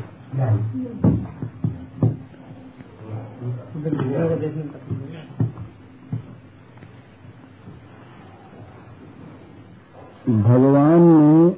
भगवान 10.29 11.01
ने 11.01 11.49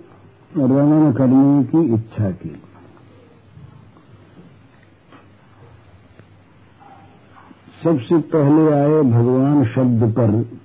रमण 0.56 1.12
करने 1.12 1.64
की 1.64 1.94
इच्छा 1.94 2.30
की। 2.30 2.62
सबसे 7.84 8.18
पहले 8.18 8.72
आए 8.72 9.02
भगवान 9.02 9.64
शब्द 9.64 10.14
पर। 10.18 10.59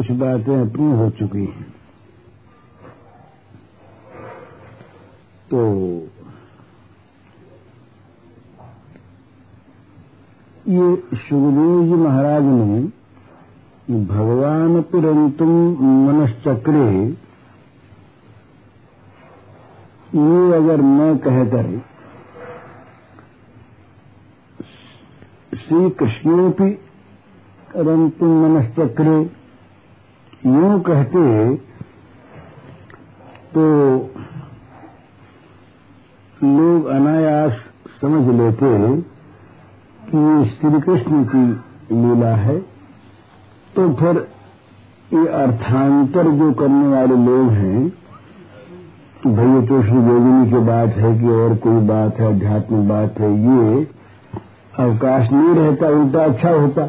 कुछ 0.00 0.10
बातें 0.10 0.54
अपनी 0.54 0.92
हो 0.96 1.08
चुकी 1.10 1.44
हैं। 1.46 1.64
तो 5.50 5.62
ये 10.68 10.86
सुखदेव 11.16 11.82
जी 11.84 11.96
महाराज 12.02 12.44
ने 12.44 12.80
भगवान 14.06 14.80
पिरंतुम 14.82 15.50
मनश्चक्रे, 16.06 16.86
ये 20.14 20.52
अगर 20.54 20.80
मैं 20.82 21.16
कहकर 21.18 21.68
श्री 25.58 25.90
कृष्णोपि 25.90 26.70
रंतुम 27.76 28.32
मनश्चक्रे 28.44 29.18
यूँ 30.40 30.80
कहते 30.80 31.22
तो 33.54 33.62
लोग 36.40 36.86
अनायास 36.88 37.56
समझ 38.00 38.34
लेते 38.36 38.70
कि 40.02 40.18
ये 40.18 40.44
श्री 40.50 40.80
कृष्ण 40.80 41.24
की 41.24 41.42
लीला 41.94 42.34
है। 42.36 42.58
तो 43.74 43.88
फिर 43.94 44.26
ये 45.12 45.26
अर्थांतर 45.38 46.30
जो 46.30 46.52
करने 46.52 46.86
वाले 46.88 47.16
लोग 47.16 47.50
हैं, 47.50 47.88
भैया 49.26 49.60
तो 49.66 49.82
श्री 49.82 50.00
गोविंद 50.06 50.48
की 50.50 50.58
बात 50.66 50.96
है 50.96 51.18
कि 51.18 51.28
और 51.32 51.56
कोई 51.64 51.86
बात 51.88 52.20
है 52.20 52.26
अध्यात्मिक 52.26 52.88
बात 52.88 53.20
है, 53.20 53.30
ये 53.48 53.84
अवकाश 54.78 55.30
नहीं 55.32 55.54
रहता, 55.54 55.88
उल्टा 55.90 56.24
अच्छा 56.24 56.50
होता। 56.50 56.86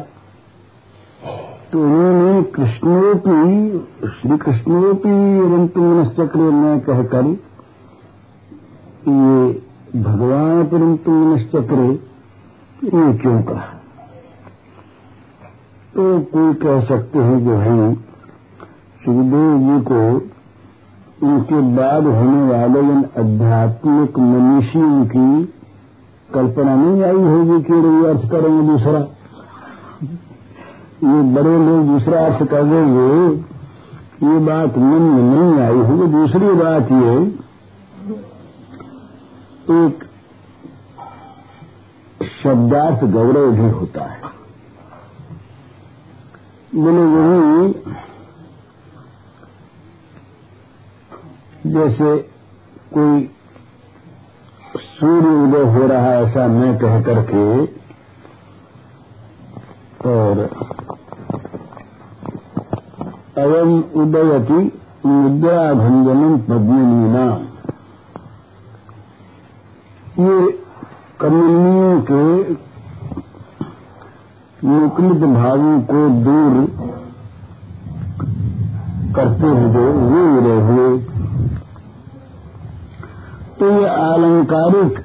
तो 1.72 1.82
उन्होंने 1.82 2.42
कृष्णोपी 2.42 3.70
श्री 4.08 4.36
कृष्णोपी 4.38 5.12
रंत 5.40 5.76
मनश्चक्र 5.76 6.38
में 6.38 6.80
कहकर 6.80 7.26
ये 9.08 9.62
भगवान 10.02 10.64
परंतु 10.64 11.10
मनश्चक्र 11.10 11.78
ये 12.84 13.12
क्यों 13.18 13.42
कहा? 13.42 13.64
तो 15.94 16.20
कोई 16.20 16.54
कह 16.54 16.84
सकते 16.84 17.18
हैं 17.18 17.38
कि 17.38 17.50
भाई 17.50 17.94
सुखदेव 19.04 19.58
जी 19.58 19.80
को 19.84 20.02
उनके 21.26 21.60
बाद 21.76 22.06
होने 22.06 22.42
वाले 22.50 22.80
इन 22.80 23.04
आध्यात्मिक 23.18 24.18
मनीषियों 24.18 25.06
की 25.06 25.44
कल्पना 26.34 26.74
नहीं 26.74 27.02
आई 27.02 27.22
होगी 27.32 27.62
कि 27.62 27.72
अर्थ 28.06 28.30
करेंगे 28.30 28.68
दूसरा। 28.68 29.06
ये 31.02 31.22
बड़े 31.34 31.52
लोग 31.58 31.86
दूसरा 31.86 32.20
अर्थ 32.26 32.42
कर 32.50 32.64
देंगे, 32.64 33.06
ये 34.24 34.38
बात 34.46 34.76
मन 34.78 35.02
में 35.04 35.22
नहीं 35.24 35.60
आई 35.60 35.80
होगी 35.88 36.06
दूसरी 36.12 36.52
बात 36.60 36.92
ये 36.94 37.14
एक 39.76 40.04
शब्दार्थ 42.34 43.04
गौरव 43.12 43.50
भी 43.52 43.68
होता 43.70 44.04
है। 44.04 44.30
बोले 46.74 47.04
वही 47.12 47.72
जैसे 51.72 52.16
कोई 52.94 53.20
सूर्य 54.76 55.34
उदय 55.36 55.64
हो 55.72 55.86
रहा 55.86 56.06
है 56.06 56.24
ऐसा 56.24 56.46
मैं 56.50 56.76
कह 56.78 57.00
करके, 57.02 57.44
और 60.08 60.48
अयम 63.36 63.70
उदयति 63.96 64.56
मुद्रा 65.06 65.60
भंजनम 65.74 66.36
पद्मिनीना। 66.48 67.26
ये 70.18 70.34
कमलियों 71.20 71.94
के 72.10 72.24
मुकलित 74.62 75.24
भावों 75.30 75.78
को 75.90 76.02
दूर 76.24 76.58
करते 79.16 79.48
हुए 79.48 79.86
वे 80.10 80.24
उदय 80.32 80.60
हुए 80.66 80.90
तो 83.58 83.70
ये 83.70 83.88
आलंकारिक 83.88 85.00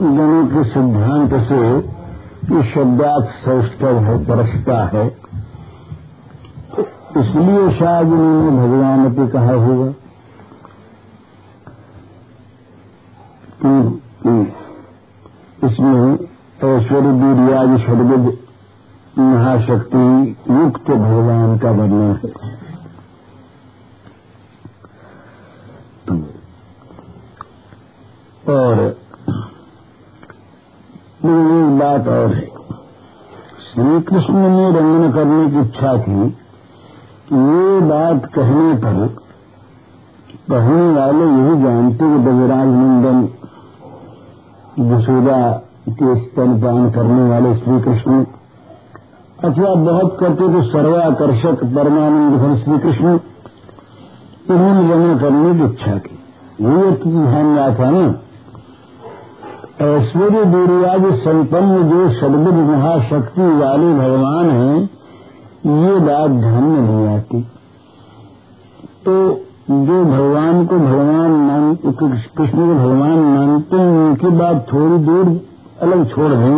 गणों 0.00 0.46
के 0.46 0.64
सिद्धांत 0.70 1.34
से 1.50 1.60
ये 2.54 2.62
शब्दार्थ 2.72 3.36
सौष्ठव 3.44 4.02
है 4.04 4.16
परसता 4.24 4.78
है। 4.94 5.04
इसलिए 7.16 7.70
शायद 7.78 8.08
उन्होंने 8.08 8.56
भगवान 8.58 9.12
पे 9.14 9.26
कहा 9.26 9.52
होगा 9.52 9.92
कि 13.62 13.72
इसमें 15.66 16.14
ऐश्वर्य 16.64 17.12
वीरियाज 17.12 17.80
सर्वद 17.80 18.24
महाशक्ति 19.18 20.36
युक्त 20.50 20.90
भगवान 20.90 21.58
का 21.58 21.70
वर्णन 21.70 22.20
है। 22.24 22.30
और 28.54 28.80
एक 31.24 31.78
बात 31.78 32.08
और 32.08 32.34
है। 32.34 32.46
श्री 33.66 34.00
कृष्ण 34.02 34.34
ने 34.34 34.64
रंगन 34.78 35.12
करने 35.12 35.50
की 35.50 35.60
इच्छा 35.60 35.92
थी 35.98 36.43
ये 37.34 37.80
बात 37.80 38.26
कहने 38.34 38.74
पर 38.74 39.06
कहने 40.50 40.94
वाले 40.96 41.24
यही 41.24 41.62
जानते 41.62 41.98
कि 41.98 42.18
बजराज 42.18 42.68
नंदन 42.68 43.28
यशोदा 44.92 45.52
के 45.88 46.14
स्तनपान 46.20 46.90
करने 46.90 47.28
वाले 47.30 47.54
श्री 47.54 47.80
कृष्ण 47.80 48.24
अथवा 49.44 49.74
बहुत 49.74 50.16
करते 50.20 50.48
तो 50.48 50.62
सर्वाकर्षक 50.62 51.64
परमानंद 51.64 52.34
भर 52.34 52.56
श्री 52.56 52.78
कृष्ण 52.78 53.18
इन्होंने 54.50 54.94
रंगन 54.94 55.18
करने 55.18 55.58
की 55.58 55.64
इच्छा 55.64 55.98
की। 55.98 56.18
ये 56.60 56.90
ध्यान 56.90 57.56
रहा 57.56 57.74
था 57.74 57.90
ना? 57.90 58.14
ऐश्वर्य 59.80 60.42
वीरियाज 60.42 61.20
संपन्न 61.20 61.82
जो 61.82 62.10
सर्वद 62.10 62.54
महाशक्ति 62.54 63.42
वाले 63.42 63.94
भगवान 63.94 64.50
हैं 64.50 65.03
ये 65.64 65.98
बात 66.00 66.30
ध्यान 66.30 66.62
में 66.62 66.80
नहीं 66.80 67.06
आती। 67.08 67.40
तो 69.04 69.14
जो 69.70 70.04
भगवान 70.04 70.66
को 70.66 70.78
भगवान 70.78 71.30
मान 71.30 71.74
कृष्ण 71.74 72.58
को 72.58 72.74
भगवान 72.74 73.18
मानते 73.18 73.76
हैं, 73.76 73.98
उनकी 74.00 74.26
बात 74.26 74.66
थोड़ी 74.72 74.98
दूर 75.04 75.40
अलग 75.80 76.10
छोड़ 76.10 76.30
दें। 76.32 76.56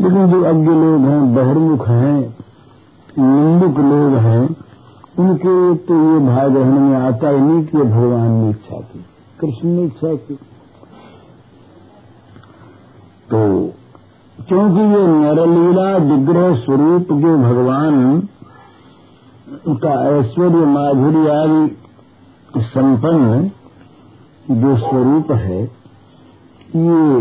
लेकिन 0.00 0.30
जो 0.30 0.42
अज्ञ 0.42 0.66
लोग 0.66 1.00
हैं, 1.00 1.34
बहरमुख 1.34 1.88
हैं, 1.88 2.36
निंदुक 3.18 3.78
लोग 3.78 4.16
हैं, 4.16 4.56
उनके 5.18 5.74
तो 5.76 5.94
ये 5.94 6.18
भाव 6.26 6.56
रहने 6.56 6.78
में 6.80 6.96
आता 6.96 7.28
ही 7.28 7.40
नहीं 7.40 7.64
कि 7.66 7.78
भगवान 7.78 8.30
ने 8.30 8.50
इच्छा 8.50 8.80
की, 8.80 9.04
कृष्ण 9.40 9.68
ने 9.68 9.82
इच्छा 9.82 10.14
की। 10.14 10.34
तो 13.30 13.38
क्योंकि 14.38 14.80
ये 14.80 15.06
नरलीला 15.06 15.96
विग्रह 15.96 16.54
स्वरूप 16.54 17.06
जो 17.12 17.36
भगवान 17.38 18.20
का 19.68 19.94
ऐश्वर्य 20.18 20.66
माधुर्य 20.66 21.30
आदि 21.30 21.76
संपन्न 22.60 23.50
जो 24.50 24.76
स्वरूप 24.76 25.32
है, 25.32 25.62
ये 26.76 27.20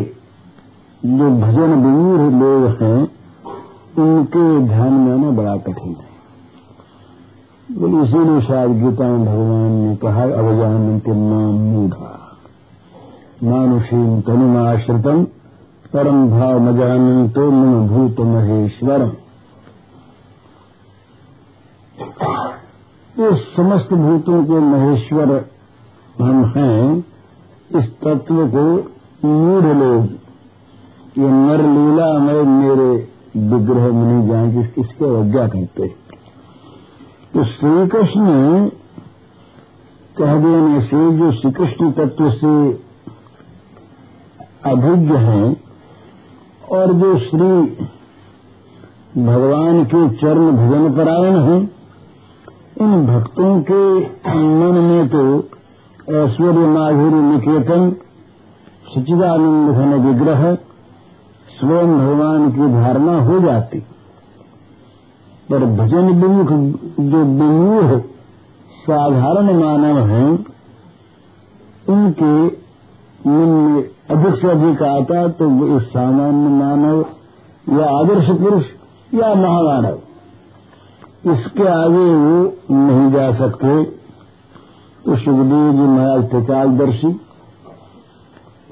जो 1.06 1.30
भजन 1.42 1.74
विमूढ़ 1.74 2.22
लोग 2.34 2.81
हैं, 2.81 3.00
उनके 3.98 4.60
ध्यान 4.68 4.94
में 4.94 5.14
आना 5.14 5.30
बड़ा 5.31 5.56
कठिन 5.58 5.96
है। 5.96 6.06
इसीलिए 8.04 8.42
शायद 8.42 8.72
गीता 8.84 9.08
में 9.08 9.25
भगवान 9.25 9.72
ने 9.72 9.96
कहा 9.96 10.24
अवजानंत 10.24 11.08
नाम 11.08 11.56
मूढ़ा 11.72 12.14
मानुषीम 13.44 14.22
तनुमाश्रितम 14.22 15.25
परम 15.97 16.29
भाव 16.29 16.59
मजानंतो 16.59 17.44
मन 17.51 17.88
भूत 17.88 18.19
महेश्वरम 18.25 19.11
ये 23.19 23.29
समस्त 23.55 23.94
भूतों 23.94 24.44
के 24.45 24.59
महेश्वर 24.65 25.33
हम 26.19 26.44
हैं, 26.57 26.97
इस 27.71 27.89
तत्व 28.03 28.44
को 28.47 28.67
मूढ़ 29.27 29.65
लोग। 29.77 30.05
ये 31.17 31.29
नर 31.29 31.65
लीला 31.65 32.13
में 32.19 32.44
मेरे 32.44 32.89
विग्रह 33.49 33.91
में 33.91 34.05
नहीं 34.05 34.27
जाएँगे 34.27 34.69
इसके 34.81 35.05
अवज्ञा 35.05 35.47
करते 35.47 35.88
तो 37.33 37.44
श्री 37.44 37.88
कृष्ण 37.88 38.69
कह 40.17 40.39
देने 40.39 40.81
से 40.81 41.11
जो 41.17 41.31
श्री 41.31 41.51
कृष्ण 41.51 41.91
तत्व 41.91 42.31
से 42.31 42.57
अभिज्ञ 44.71 45.15
हैं 45.29 45.67
और 46.72 46.94
जो 46.94 47.19
श्री 47.19 47.48
भगवान 49.24 49.84
के 49.86 50.10
चरण 50.10 50.52
भजन 50.52 50.96
परायण 50.98 51.36
हैं, 51.38 51.72
इन 52.81 53.06
भक्तों 53.08 53.62
के 53.62 54.00
मन 54.36 54.80
में 54.80 55.08
तो 55.08 55.38
ऐश्वर्य 56.16 56.68
माधुरी 56.68 57.22
निकेतन 57.22 57.96
सचिदानंद 58.88 59.75
घन 59.75 59.94
विग्रह, 59.94 60.56
स्वयं 61.60 61.98
भगवान 61.98 62.52
की 62.52 62.68
धारणा 62.74 63.22
हो 63.22 63.40
जाती। 63.40 63.80
पर 65.50 65.66
भजन 65.66 66.10
विमुख 66.10 66.48
जो 67.00 67.24
विमूढ़, 67.24 68.00
साधारण 68.81 69.60
मानव 69.60 69.98
हैं, 70.08 70.46
उनके 71.90 72.67
मन 73.27 73.50
में 73.53 73.83
अधिक 74.12 74.41
से 74.41 74.50
अधिक 74.50 74.81
आता 74.83 75.27
तो 75.38 75.45
इस 75.77 75.83
सामान्य 75.89 76.50
मानव 76.56 77.06
या 77.74 77.89
आदर्श 77.91 78.29
पुरुष 78.39 78.65
या 79.13 79.33
महामानव। 79.35 79.97
इसके 81.25 81.68
आगे 81.68 82.03
वो 82.15 82.41
नहीं 82.71 83.12
जा 83.12 83.31
सकते। 83.38 83.83
तो 85.06 85.15
सुखदेव 85.15 85.71
जी 85.71 85.88
महाराज 85.88 86.29
त्रिकालदर्शी 86.29 87.07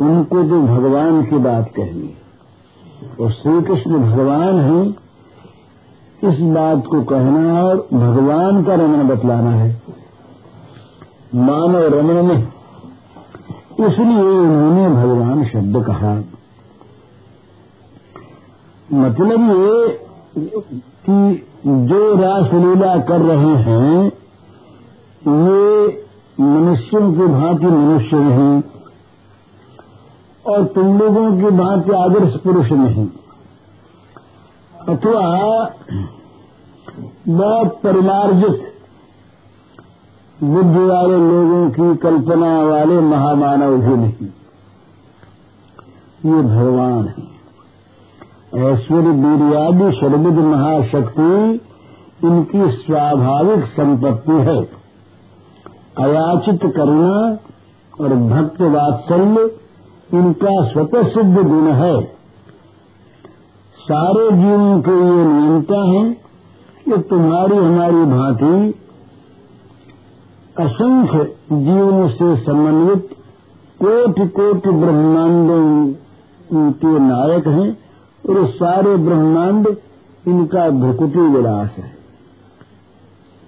उनको 0.01 0.43
तो 0.43 0.61
भगवान 0.63 1.23
की 1.25 1.37
बात 1.39 1.69
कहनी 1.75 2.13
और 3.21 3.31
श्री 3.33 3.61
कृष्ण 3.63 3.99
भगवान 4.01 4.59
है, 4.59 4.79
इस 6.21 6.39
बात 6.53 6.87
को 6.87 7.01
कहना 7.03 7.61
और 7.63 7.87
भगवान 7.93 8.63
का 8.63 8.75
रमन 8.75 9.07
बतलाना 9.07 9.51
है। 9.51 9.69
मानव 11.35 11.87
रमन 11.93 12.25
में 12.25 12.47
इसलिए 13.75 14.21
उन्होंने 14.21 14.89
भगवान 14.89 15.43
शब्द 15.45 15.83
कहा। 15.85 16.13
मतलब 18.89 19.41
ये 19.51 20.49
कि 21.05 21.17
जो 21.87 21.99
रासलीला 22.15 22.95
कर 22.99 23.21
रहे 23.21 23.55
हैं, 23.63 24.05
ये 25.21 26.05
मनुष्यों 26.39 27.01
की 27.13 27.25
भांति 27.25 27.65
मनुष्य 27.65 28.17
नहीं, 28.19 28.61
और 30.45 30.63
तुम 30.65 30.97
लोगों 30.99 31.25
की 31.37 31.49
भांति 31.57 31.91
आदर्श 31.95 32.39
पुरुष 32.41 32.71
नहीं। 32.71 33.07
अथवा 34.87 35.25
बहुत 37.27 37.79
परिमार्जित 37.83 38.74
बुद्धि 40.43 40.85
वाले 40.85 41.17
लोगों 41.17 41.69
की 41.69 41.95
कल्पना 41.95 42.63
वाले 42.63 42.99
महामानव 42.99 43.77
भी 43.77 43.95
नहीं। 43.95 44.27
ये 46.25 46.41
भगवान 46.41 47.07
है। 47.07 47.35
ऐश्वर्य 48.73 49.07
वीरियादि 49.07 49.97
सर्वविद 49.97 50.39
महाशक्ति, 50.39 51.59
इनकी 52.27 52.71
स्वाभाविक 52.71 53.65
संपत्ति 53.65 54.31
है। 54.31 54.85
अयाचित 55.97 56.73
करुणा 56.75 57.37
और 58.01 58.09
भक्त 58.09 58.61
वात्सल्य 58.61 59.51
इनका 60.13 60.69
स्वतः 60.69 61.03
सिद्ध 61.03 61.37
गुण 61.37 61.67
है। 61.67 62.03
सारे 63.79 64.31
जीवों 64.31 64.81
के 64.81 64.91
ये 64.91 65.25
नियंता 65.25 65.79
है 65.79 66.13
कि 66.85 67.01
तुम्हारी 67.09 67.57
हमारी 67.57 68.05
भांति 68.05 68.81
असंख्य 70.59 71.23
जीवन 71.51 72.09
से 72.09 72.45
समन्वित 72.45 73.09
कोटि 73.83 74.27
कोटि 74.27 74.69
ब्रह्मांडों 74.69 75.93
के 76.71 76.99
नायक 76.99 77.47
हैं 77.47 77.77
और 78.29 78.47
सारे 78.47 78.95
ब्रह्मांड 78.95 79.67
इनका 80.27 80.69
भ्रकुटी 80.69 81.19
विलास 81.19 81.69
है। 81.77 81.97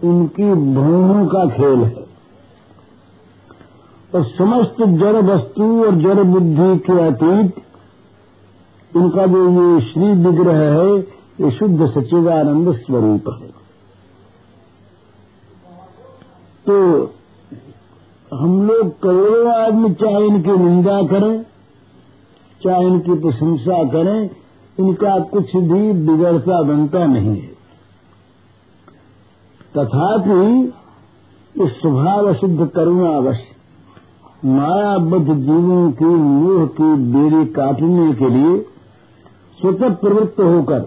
इनकी 0.04 0.54
भूमि 0.54 1.28
का 1.28 1.50
खेल 1.50 1.80
है। 1.80 2.08
और 4.16 4.24
समस्त 4.24 4.76
जड़ 4.82 5.16
वस्तु 5.16 5.86
और 5.86 5.96
जड़ 5.96 6.24
बुद्धि 6.24 6.78
के 6.78 7.08
अतीत, 7.08 7.54
इनका 8.96 9.26
जो 9.26 9.76
ये 9.76 9.82
श्री 9.82 10.12
विग्रह 10.12 10.58
है, 10.58 10.98
ये 11.42 11.52
शुद्ध 11.52 11.86
सचिवानंद 11.86 12.76
स्वरूप 12.76 13.40
है। 13.42 13.67
तो 16.70 17.04
हम 18.38 18.68
लोग 18.68 19.00
करोड़ों 19.00 19.54
आदमी 19.54 19.94
चाहे 19.94 20.26
इनकी 20.26 20.52
निंदा 20.52 21.02
करें, 21.02 21.44
चाहे 22.64 22.88
इनकी 22.88 23.14
प्रशंसा 23.14 23.84
करें, 23.84 24.30
इनका 24.80 25.20
कुछ 25.20 25.56
भी 25.56 25.92
बिगड़ता 25.92 26.62
बनता 26.62 27.06
नहीं 27.06 27.36
है। 27.38 27.56
तथापि 29.78 30.74
इस 31.64 31.72
स्वभाव 31.72 32.34
सिद्ध 32.34 32.68
करुणा 32.68 33.10
अवश्य 33.10 33.56
मायाबद्ध 34.46 35.34
जीवों 35.34 35.92
की 35.92 36.06
मोह 36.06 36.66
की 36.68 36.96
बेरी 37.14 37.46
काटने 37.46 38.14
के 38.14 38.30
लिए 38.30 38.60
स्वतः 39.62 39.96
प्रवृत्त 39.96 40.40
होकर 40.40 40.80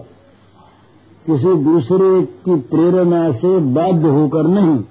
किसी 1.25 1.55
दूसरे 1.55 2.21
की 2.21 2.55
प्रेरणा 2.55 3.31
से 3.31 3.57
बाध्य 3.59 4.07
होकर 4.07 4.47
नहीं 4.47 4.83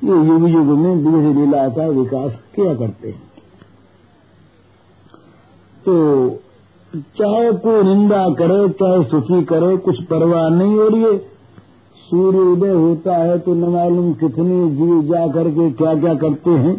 ये 0.00 0.16
युग 0.26 0.48
युग 0.48 0.78
में 0.78 0.94
विविध 0.96 1.36
लीला 1.36 1.68
का 1.68 1.86
विकास 1.90 2.32
किया 2.56 2.74
करते 2.74 3.08
हैं। 3.08 3.22
तो 5.84 5.94
चाहे 7.18 7.52
कोई 7.58 7.82
निंदा 7.84 8.24
करे 8.34 8.68
चाहे 8.80 9.02
सुखी 9.04 9.42
करे 9.44 9.76
कुछ 9.78 10.02
परवाह 10.04 10.48
नहीं 10.48 10.76
हो 10.76 10.88
रही 10.88 11.02
है। 11.02 11.16
सूर्य 12.06 12.38
उदय 12.40 12.72
होता 12.72 13.16
है 13.16 13.38
तो 13.38 13.54
न 13.54 13.70
मालूम 13.70 14.12
कितने 14.14 14.68
जीव 14.70 15.02
जा 15.04 15.26
करके 15.32 15.70
क्या 15.72 15.94
क्या 15.94 16.14
करते 16.16 16.50
हैं। 16.50 16.74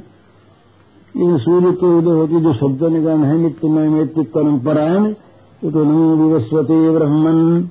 इन 1.15 1.38
सूर्य 1.38 1.72
के 1.74 1.98
उदय 1.98 2.12
होती 2.12 2.42
जो 2.42 2.53
शब्द 2.53 2.84
निगम 2.94 3.24
है 3.24 3.38
नित्यमय 3.38 3.89
नित्य 3.89 4.24
परम्परायण 4.36 5.12
तो, 5.13 5.72
तो 5.72 5.84
नमो 5.84 6.15
विवस्वते 6.18 6.80
ब्रह्मन। 6.92 7.70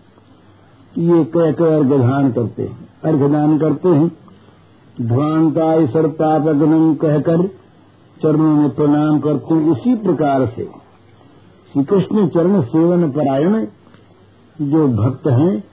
ये 1.01 1.25
कह 1.25 1.51
कर 1.53 1.73
अर्घदान 1.73 2.31
करते 2.33 2.63
हैं 2.63 2.89
अर्घदान 3.05 3.59
करते 3.59 3.89
हैं। 3.89 4.11
ध्वांताय 5.03 5.87
सर्पापगनम 5.87 6.95
कहकर 6.95 7.47
चरणों 8.23 8.57
में 8.57 8.71
प्रणाम 8.71 9.19
करते 9.19 9.71
इसी 9.71 9.95
प्रकार 9.95 10.47
से 10.47 10.65
श्री 11.73 11.85
कृष्ण 11.85 12.29
चरण 12.29 12.61
सेवन 12.61 13.11
परायण 13.11 13.67
जो 14.61 14.89
भक्त 14.89 15.27
हैं, 15.27 15.65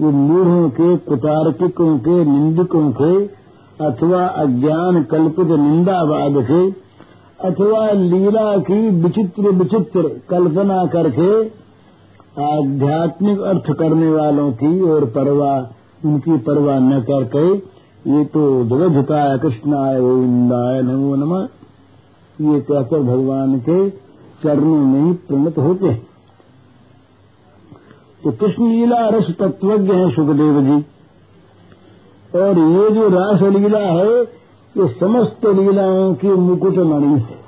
वो 0.00 0.10
मूढ़ों 0.10 0.70
के, 0.70 0.96
कुतार्किकों 0.96 1.98
के, 1.98 2.24
निंदकों 2.24 2.92
के, 2.92 3.26
अथवा 3.84 4.26
अज्ञान 4.26 5.02
कल्पित 5.02 5.46
निंदावाद 5.46 6.44
के, 6.50 6.70
अथवा 7.48 7.90
लीला 7.90 8.56
की 8.56 8.90
विचित्र 8.90 9.42
विचित्र 9.42 10.02
कल्पना 10.30 10.86
करके 10.86 11.44
आध्यात्मिक 12.44 13.40
अर्थ 13.40 13.72
करने 13.78 14.10
वालों 14.10 14.52
की 14.52 14.80
और 14.80 15.04
परवाह, 15.04 15.60
उनकी 16.08 16.36
परवाह 16.36 16.78
न 16.78 17.00
करके 17.00 17.75
ये 18.06 18.24
तो 18.24 18.64
जगजताय 18.64 19.38
कृष्णाय, 19.38 20.00
गोविंदाय, 20.00 20.82
नमो 20.82 21.16
नमः। 21.16 21.48
ये 22.40 22.60
कहकर 22.60 23.02
भगवान 23.02 23.58
के 23.58 23.90
चरणों 23.90 24.76
में 24.76 25.02
ही 25.02 25.12
प्रणत 25.12 25.58
होते 25.58 25.86
हैं। 25.86 26.06
तो 28.24 28.32
कृष्ण 28.32 28.68
लीला 28.68 29.08
रस 29.08 29.34
तत्वज्ञ 29.38 29.92
है 29.92 30.10
सुखदेव 30.10 30.60
जी। 30.62 30.86
और 32.38 32.58
ये 32.58 32.90
जो 32.90 33.08
रास 33.08 33.42
लीला 33.42 33.78
है, 33.78 34.22
ये 34.76 34.88
समस्त 34.88 35.46
लीलाओं 35.46 36.14
की 36.14 36.28
मुकुट 36.28 36.76
मणि 36.76 37.06
है। 37.06 37.46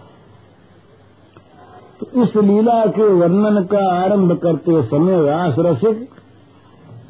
तो 2.00 2.22
इस 2.22 2.36
लीला 2.36 2.86
के 2.86 3.02
वर्णन 3.02 3.64
का 3.64 4.00
आरंभ 4.02 4.32
करते 4.32 4.82
समय 4.82 5.26
रास 5.26 5.54
रसिक 5.58 6.08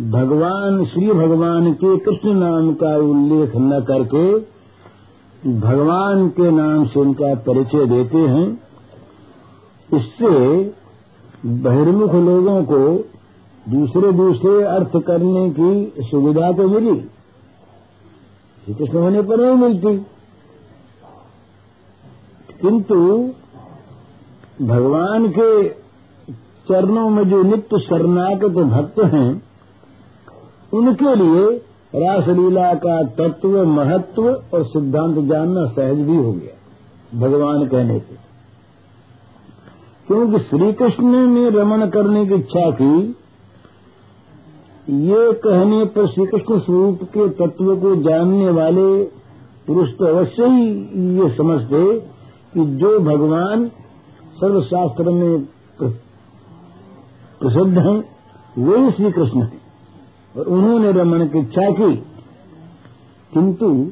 भगवान, 0.02 0.84
श्री 0.84 1.12
भगवान 1.12 1.72
के 1.72 1.98
कृष्ण 1.98 2.34
नाम 2.34 2.74
का 2.74 2.96
उल्लेख 2.96 3.52
न 3.56 3.84
करके 3.88 4.38
भगवान 5.60 6.28
के 6.28 6.50
नाम 6.50 6.86
से 6.86 7.00
उनका 7.00 7.34
परिचय 7.34 7.86
देते 7.86 8.18
हैं। 8.18 8.60
इससे 9.94 10.64
बहिर्मुख 11.46 12.14
लोगों 12.14 12.64
को 12.64 13.04
दूसरे 13.72 14.12
दूसरे 14.12 14.62
अर्थ 14.62 14.90
करने 15.06 15.50
की 15.50 15.92
सुविधा 16.00 16.52
तो 16.52 16.68
मिली। 16.68 17.00
श्री 18.64 18.74
कृष्ण 18.74 18.98
होने 18.98 19.22
पर 19.22 19.36
नहीं 19.36 19.68
मिलती। 19.68 19.98
किंतु 22.60 23.30
भगवान 24.62 25.28
के 25.28 25.68
चरणों 26.68 27.10
में 27.10 27.30
जो 27.30 27.42
नित्य 27.42 27.78
शरणागत 27.78 28.50
भक्त 28.50 29.14
हैं 29.14 29.47
उनके 30.72 31.14
लिए 31.14 31.44
रासलीला 31.94 32.72
का 32.76 33.02
तत्व, 33.18 33.64
महत्व 33.66 34.28
और 34.28 34.64
सिद्धांत 34.66 35.18
जानना 35.28 35.66
सहज 35.66 36.00
भी 36.00 36.16
हो 36.16 36.32
गया, 36.32 37.18
भगवान 37.18 37.66
कहने 37.68 37.98
से। 37.98 38.16
क्योंकि 40.08 40.38
श्री 40.40 40.72
कृष्ण 40.72 41.26
ने 41.26 41.48
रमन 41.50 41.86
करने 41.88 42.24
की 42.26 42.34
इच्छा 42.34 42.70
की, 42.72 43.14
ये 44.88 45.32
कहने 45.38 45.84
पर 45.86 46.06
श्री 46.06 46.26
कृष्ण 46.26 46.58
स्वरूप 46.58 47.02
के 47.16 47.28
तत्व 47.38 47.76
को 47.76 47.94
जानने 48.02 48.50
वाले 48.50 48.86
पुरुष 49.66 49.88
तो 49.90 50.04
अवश्य 50.06 50.46
ही 50.46 50.66
ये 51.18 51.28
समझते 51.36 51.82
कि 52.54 52.64
जो 52.76 52.98
भगवान 53.00 53.68
सर्वशास्त्र 54.36 55.10
में 55.10 55.44
प्रसिद्ध 57.40 57.78
हैं, 57.78 57.98
वही 58.58 58.90
श्री 58.90 59.10
कृष्ण 59.12 59.42
है। 59.42 59.67
और 60.38 60.44
उन्होंने 60.44 60.92
रमन 60.92 61.26
की 61.28 61.38
इच्छा 61.38 61.70
की। 61.70 61.96
किंतु 63.32 63.86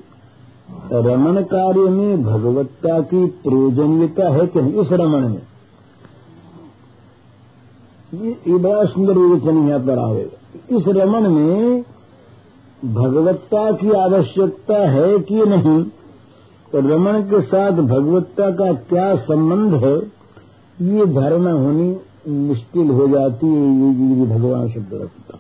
रमन 0.93 1.43
कार्य 1.43 1.91
में 1.91 2.23
भगवत्ता 2.23 3.01
की 3.01 3.27
प्रयोजनीयता 3.27 4.29
है 4.29 4.47
कि 4.47 4.61
इस 4.61 4.89
रमन 4.93 5.23
में। 5.23 5.43
ये 8.47 8.59
बड़ा 8.59 8.85
सुंदर 8.85 9.13
विवेचन 9.13 9.69
यहाँ 9.69 9.81
पर 9.81 9.99
आवेगा 9.99 10.79
इस 10.79 10.85
रमन 10.89 11.31
में 11.33 11.85
भगवत्ता 12.85 13.73
की 13.73 13.91
आवश्यकता 13.91 14.89
है 14.91 15.19
कि 15.19 15.35
नहीं? 15.35 15.85
तो 16.73 16.79
रमन 16.79 17.23
के 17.23 17.41
साथ 17.41 17.71
भगवत्ता 17.71 18.51
का 18.51 18.73
क्या 18.73 19.17
संबंध 19.17 19.75
है? 19.75 19.97
ये 20.95 21.07
धारणा 21.07 21.53
होनी 21.53 21.97
मुश्किल 22.29 22.91
हो 22.91 23.09
जाती 23.09 23.47
है 23.47 23.91
ये 24.21 24.27
भगवान 24.27 24.69
शब्द 24.69 24.89
रखता। 24.93 25.39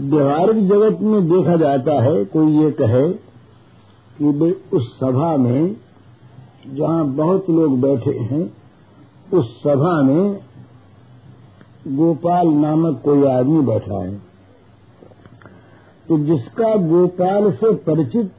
व्यवहारिक 0.00 0.68
जगत 0.68 1.00
में 1.00 1.28
देखा 1.28 1.56
जाता 1.56 2.02
है, 2.02 2.24
कोई 2.24 2.52
ये 2.52 2.70
कहे 2.70 3.12
कि 4.22 4.60
उस 4.72 4.96
सभा 5.00 5.36
में 5.36 5.76
जहाँ 6.68 7.06
बहुत 7.06 7.50
लोग 7.50 7.80
बैठे 7.80 8.18
हैं, 8.18 8.52
उस 9.34 9.58
सभा 9.58 10.02
में 10.02 10.40
गोपाल 11.88 12.48
नामक 12.48 13.00
कोई 13.04 13.24
आदमी 13.24 13.60
बैठा 13.60 14.02
है। 14.02 14.14
तो 16.08 16.18
जिसका 16.18 16.76
गोपाल 16.76 17.52
से 17.52 17.74
परिचित 17.74 18.32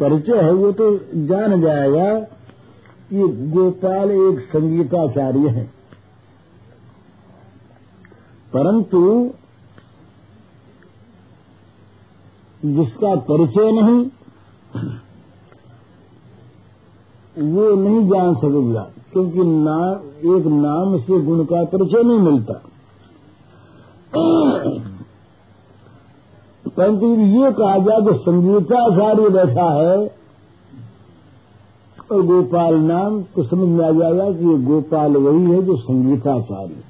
परिचय 0.00 0.36
है, 0.36 0.52
वो 0.52 0.72
तो 0.72 0.96
जान 1.14 1.60
जाएगा 1.60 2.20
कि 3.10 3.28
गोपाल 3.28 4.10
एक 4.10 4.40
संगीताचार्य 4.40 5.48
है। 5.48 5.64
परंतु 8.52 9.30
जिसका 12.64 13.14
परिचय 13.14 13.70
नहीं 13.72 14.04
वो 17.46 17.74
नहीं 17.76 18.08
जान 18.08 18.34
सकेगा 18.34 18.82
क्योंकि 19.12 19.44
ना, 19.44 19.78
एक 20.26 20.46
नाम 20.46 20.98
से 20.98 21.20
गुण 21.20 21.44
का 21.44 21.64
परिचय 21.64 22.02
नहीं 22.02 22.18
मिलता। 22.18 22.54
परंतु 26.76 27.06
ये 27.06 27.50
कहा 27.52 27.76
जाए 27.78 28.00
कि 28.00 28.18
संगीताचार्य 28.18 29.28
बैठा 29.28 29.70
है 29.72 29.96
और 32.12 32.22
गोपाल 32.22 32.74
नाम 32.74 33.22
तो 33.22 33.44
समझ 33.44 33.68
में 33.68 33.84
आ 33.84 33.90
जाएगा 33.90 34.30
कि 34.32 34.48
ये 34.48 34.56
गोपाल 34.64 35.16
वही 35.16 35.44
है 35.44 35.62
जो 35.62 35.76
संगीताचार्य। 35.76 36.82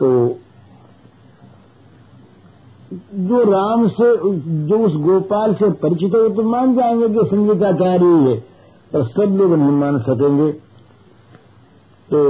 तो 0.00 0.08
जो 3.22 3.42
राम 3.44 3.86
से, 3.90 4.10
जो 4.68 4.78
उस 4.78 4.94
गोपाल 5.02 5.54
से 5.54 5.70
परिचित 5.80 6.14
है 6.14 6.28
तो 6.34 6.42
मान 6.50 6.74
जाएँगे 6.76 7.08
कि 7.08 7.26
संगीताचार्य 7.26 8.04
ही 8.06 8.24
है, 8.26 8.38
पर 8.92 9.04
सब 9.06 9.36
लोग 9.38 9.54
नहीं 9.54 9.76
मान 9.78 9.98
सकेंगे। 10.00 10.50
तो 12.08 12.20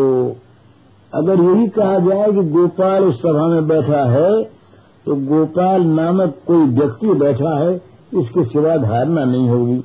अगर 1.12 1.40
यही 1.40 1.68
कहा 1.70 1.98
जाए 2.00 2.32
कि 2.32 2.42
गोपाल 2.50 3.04
उस 3.04 3.16
सभा 3.18 3.46
में 3.48 3.66
बैठा 3.68 4.04
है 4.10 4.42
तो 5.06 5.14
गोपाल 5.26 5.86
नामक 5.90 6.34
कोई 6.46 6.66
व्यक्ति 6.74 7.14
बैठा 7.20 7.58
है, 7.58 7.74
इसके 8.14 8.44
सिवा 8.44 8.76
धारणा 8.78 9.24
नहीं 9.24 9.48
होगी। 9.48 9.78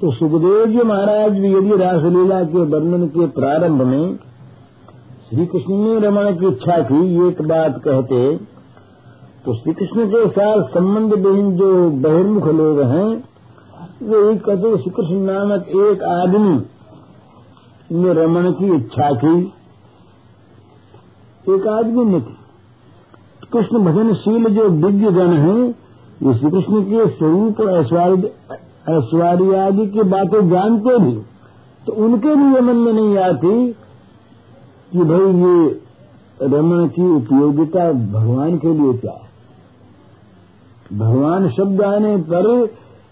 तो 0.00 0.12
सुखदेव 0.12 0.66
जी 0.66 0.82
महाराज 0.84 1.32
भी 1.32 1.52
यदि 1.52 1.76
रासलीला 1.76 2.42
के 2.44 2.64
वर्णन 2.66 3.06
के 3.08 3.26
प्रारंभ 3.32 3.82
में 3.84 4.16
श्री 5.30 5.46
कृष्ण 5.46 5.76
ने 5.76 5.98
रमण 6.00 6.36
की 6.36 6.46
इच्छा 6.46 6.78
की, 6.82 7.28
एक 7.28 7.42
बात 7.42 7.80
कहते 7.84 8.14
तो 9.44 9.54
श्री 9.54 9.72
कृष्ण 9.74 10.06
के 10.06 10.28
साथ 10.28 10.62
संबंध 10.62 11.14
विहीन 11.14 11.56
जो 11.56 11.90
बहिर्मुख 11.90 12.46
लोग 12.46 12.80
हैं, 12.80 13.24
वो 14.02 14.28
यही 14.28 14.38
कहते 14.38 14.76
श्री 14.76 14.90
कृष्ण 14.90 15.14
नामक 15.14 15.68
एक 15.68 16.02
आदमी 16.02 16.62
ने 17.92 18.12
रमन 18.12 18.50
की 18.50 18.74
इच्छा 18.76 19.10
की। 19.12 19.52
एक 21.54 21.66
आदमी 21.66 22.04
ने 22.04 22.20
की। 22.20 22.36
कृष्ण 23.52 23.78
भजनशील 23.78 24.44
जो 24.44 24.68
दिव्य 24.68 25.12
जन 25.12 25.32
है, 25.32 25.68
ये 26.22 26.34
श्री 26.34 26.50
कृष्ण 26.50 26.82
के 26.82 27.06
स्वरूप 27.06 27.60
ऐश्वर्य 28.88 29.56
आदि 29.56 29.86
की 29.86 30.02
बातें 30.02 30.48
जानते 30.50 30.98
भी। 30.98 31.22
तो 31.86 31.92
उनके 31.92 32.34
भी 32.34 32.54
ये 32.54 32.60
मन 32.60 32.76
में 32.76 32.92
नहीं 32.92 33.18
आती 33.18 33.72
कि 34.92 34.98
भाई 34.98 35.20
ये 35.20 35.80
रमन 36.42 36.88
की 36.88 37.10
उपयोगिता 37.10 37.92
भगवान 37.92 38.58
के 38.58 38.74
लिए 38.74 38.92
क्या 38.92 39.12
है। 39.12 39.27
भगवान 40.90 41.48
शब्द 41.50 41.82
आने 41.82 42.16
पर 42.30 42.46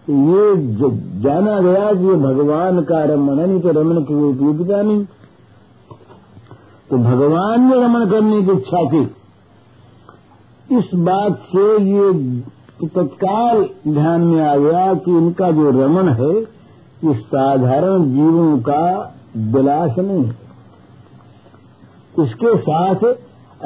ये 0.08 0.42
जाना 1.22 1.58
गया 1.60 1.92
कि 1.92 2.04
ये 2.04 2.14
भगवान 2.14 2.80
का 2.82 3.02
रमन 3.04 3.38
है 3.38 3.46
नहीं 3.46 3.60
तो 3.60 3.70
रमन 3.70 3.96
की 3.98 4.14
कोई 4.14 4.28
उपयोगिता 4.28 4.82
नहीं। 4.82 5.04
तो 6.90 6.98
भगवान 6.98 7.62
ने 7.62 7.80
रमन 7.80 8.10
करने 8.10 8.42
की 8.42 8.52
इच्छा 8.52 8.84
थी 8.90 9.02
इस 10.70 10.90
बात 11.00 11.42
से 11.48 11.64
ये 11.84 12.12
तत्काल 12.86 13.62
ध्यान 13.88 14.20
में 14.20 14.40
आ 14.46 14.56
गया 14.56 14.94
कि 14.94 15.10
इनका 15.18 15.50
जो 15.50 15.70
रमन 15.72 16.08
है, 16.10 16.32
ये 17.04 17.14
साधारण 17.26 18.04
जीवों 18.14 18.58
का 18.58 18.82
विलास 19.52 19.98
नहीं 19.98 20.24
है। 20.24 20.34
इसके 22.18 22.56
साथ 22.58 23.04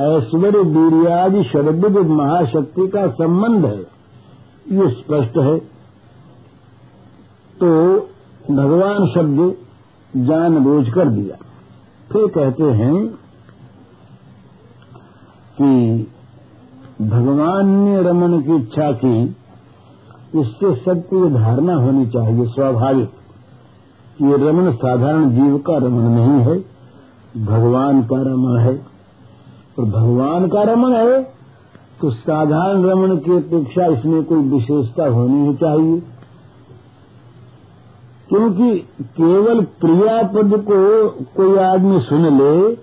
ऐश्वर्य, 0.01 0.59
वीरियादि 0.59 1.43
शब्द 1.45 1.97
महाशक्ति 2.11 2.87
का 2.89 3.07
संबंध 3.15 3.65
है। 3.67 4.00
ये 4.73 4.91
स्पष्ट 4.91 5.39
है। 5.39 5.59
तो 7.61 7.97
भगवान 8.51 9.07
शब्द 9.15 9.55
जान 10.17 10.59
बूझ 10.59 10.89
कर 10.89 11.09
दिया। 11.09 11.37
फिर 12.13 12.27
कहते 12.27 12.63
हैं 12.63 13.07
कि 15.61 16.07
भगवान 17.01 17.67
ने 17.67 18.03
रमन 18.03 18.41
की 18.41 18.57
इच्छा 18.57 18.93
की, 18.93 19.23
इससे 20.35 20.75
सबको 20.77 21.27
ये 21.27 21.35
धारणा 21.35 21.75
होनी 21.75 22.07
चाहिए 22.07 22.47
स्वाभाविक 22.47 23.09
कि 24.19 24.25
ये 24.25 24.37
रमन 24.37 24.73
साधारण 24.73 25.31
जीव 25.31 25.59
का 25.59 25.77
रमन 25.77 26.03
नहीं 26.03 26.41
है। 26.45 26.65
भगवान 27.45 28.03
का 28.03 28.17
रमन 28.17 28.59
है। 28.59 28.87
और 29.79 29.85
भगवान 29.85 30.49
का 30.49 30.63
रमन 30.63 30.93
है 30.93 31.40
तो 32.01 32.11
साधारण 32.11 32.83
रमण 32.83 33.17
की 33.17 33.37
अपेक्षा 33.37 33.87
इसमें 33.87 34.25
कोई 34.25 34.39
विशेषता 34.39 35.07
होनी 35.07 35.47
ही 35.47 35.55
चाहिए। 35.55 36.03
क्योंकि 38.29 38.79
केवल 39.03 39.61
क्रियापद 39.61 40.65
को 40.69 41.09
कोई 41.37 41.57
आदमी 41.57 42.01
सुन 42.01 42.39
ले 42.39 42.75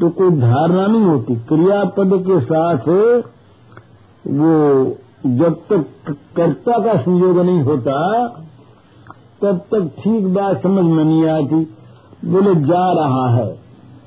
तो 0.00 0.10
कोई 0.10 0.30
धारणा 0.30 0.86
नहीं 0.86 1.02
होती। 1.02 1.36
क्रियापद 1.36 2.10
के 2.28 2.40
साथ 2.40 2.78
वो 4.26 4.84
जब 5.26 5.54
तक 5.70 5.86
कर्ता 6.36 6.78
का 6.78 7.00
संयोग 7.00 7.38
नहीं 7.38 7.62
होता, 7.62 8.28
तब 9.42 9.58
तक 9.58 9.90
ठीक 9.98 10.34
बात 10.34 10.62
समझ 10.62 10.84
में 10.84 11.04
नहीं 11.04 11.28
आती। 11.28 11.74
बोले, 12.24 12.54
जा 12.54 12.92
रहा 12.92 13.28
है। 13.30 13.60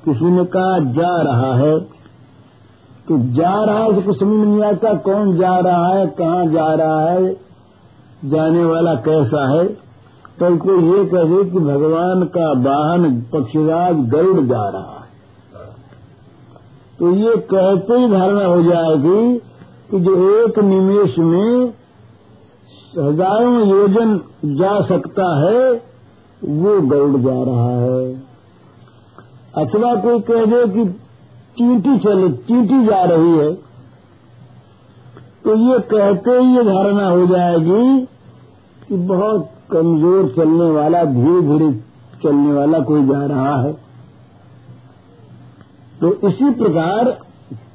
किसी 0.04 0.24
ने 0.24 0.44
कहा, 0.44 0.78
जा 0.92 1.22
रहा 1.22 1.54
है। 1.54 1.95
तो 3.08 3.18
जा 3.34 3.64
रहा 3.64 3.82
है 3.84 4.02
कुछ 4.02 4.18
समझ 4.18 4.46
नहीं 4.46 4.62
आता 4.62 4.92
कौन 4.94 5.36
जा 5.36 5.58
रहा 5.58 5.86
है, 5.88 6.06
कहाँ 6.06 6.46
जा 6.46 6.74
रहा 6.74 7.10
है, 7.10 7.32
जाने 8.24 8.64
वाला 8.64 8.94
कैसा 8.94 9.48
है। 9.50 9.64
तो 10.38 10.56
कोई 10.56 10.82
ये 10.84 11.04
कहे 11.04 11.44
कि 11.50 11.58
भगवान 11.58 12.24
का 12.26 12.50
वाहन 12.62 13.20
पक्षीराज 13.32 14.00
गरुड़ 14.10 14.40
जा 14.40 14.68
रहा 14.68 14.98
है। 14.98 15.04
तो 16.98 17.12
ये 17.12 17.36
कहते 17.46 17.98
ही 17.98 18.08
धारणा 18.08 18.44
हो 18.44 18.62
जाएगी 18.62 19.38
कि 19.90 20.00
जो 20.00 20.14
एक 20.40 20.58
निमेश 20.58 21.18
में 21.18 21.72
हज़ारों 22.98 23.66
योजन 23.68 24.20
जा 24.56 24.80
सकता 24.80 25.32
है, 25.40 25.72
वो 26.42 26.78
दौड़ 26.90 27.16
जा 27.22 27.42
रहा 27.44 27.72
है। 27.80 28.04
अथवा 29.56 29.94
कोई 29.94 30.20
कह 30.20 30.44
दे 30.44 30.66
कि 30.66 30.84
चींटी 31.56 31.98
चले, 31.98 32.28
चींटी 32.28 32.84
जा 32.86 33.02
रही 33.04 33.32
है 33.32 33.52
तो 35.44 35.54
ये 35.58 35.78
कहते 35.88 36.30
ही 36.32 36.56
ये 36.56 36.62
धारणा 36.64 37.08
हो 37.08 37.26
जाएगी 37.26 38.06
कि 38.80 38.96
बहुत 39.08 39.50
कमज़ोर 39.72 40.28
चलने 40.36 40.70
वाला 40.72 41.02
धीरे 41.12 41.40
धीरे 41.42 41.70
चलने 42.22 42.52
वाला 42.52 42.78
कोई 42.84 43.04
जा 43.06 43.24
रहा 43.26 43.54
है। 43.62 43.72
तो 46.00 46.12
इसी 46.28 46.50
प्रकार 46.54 47.10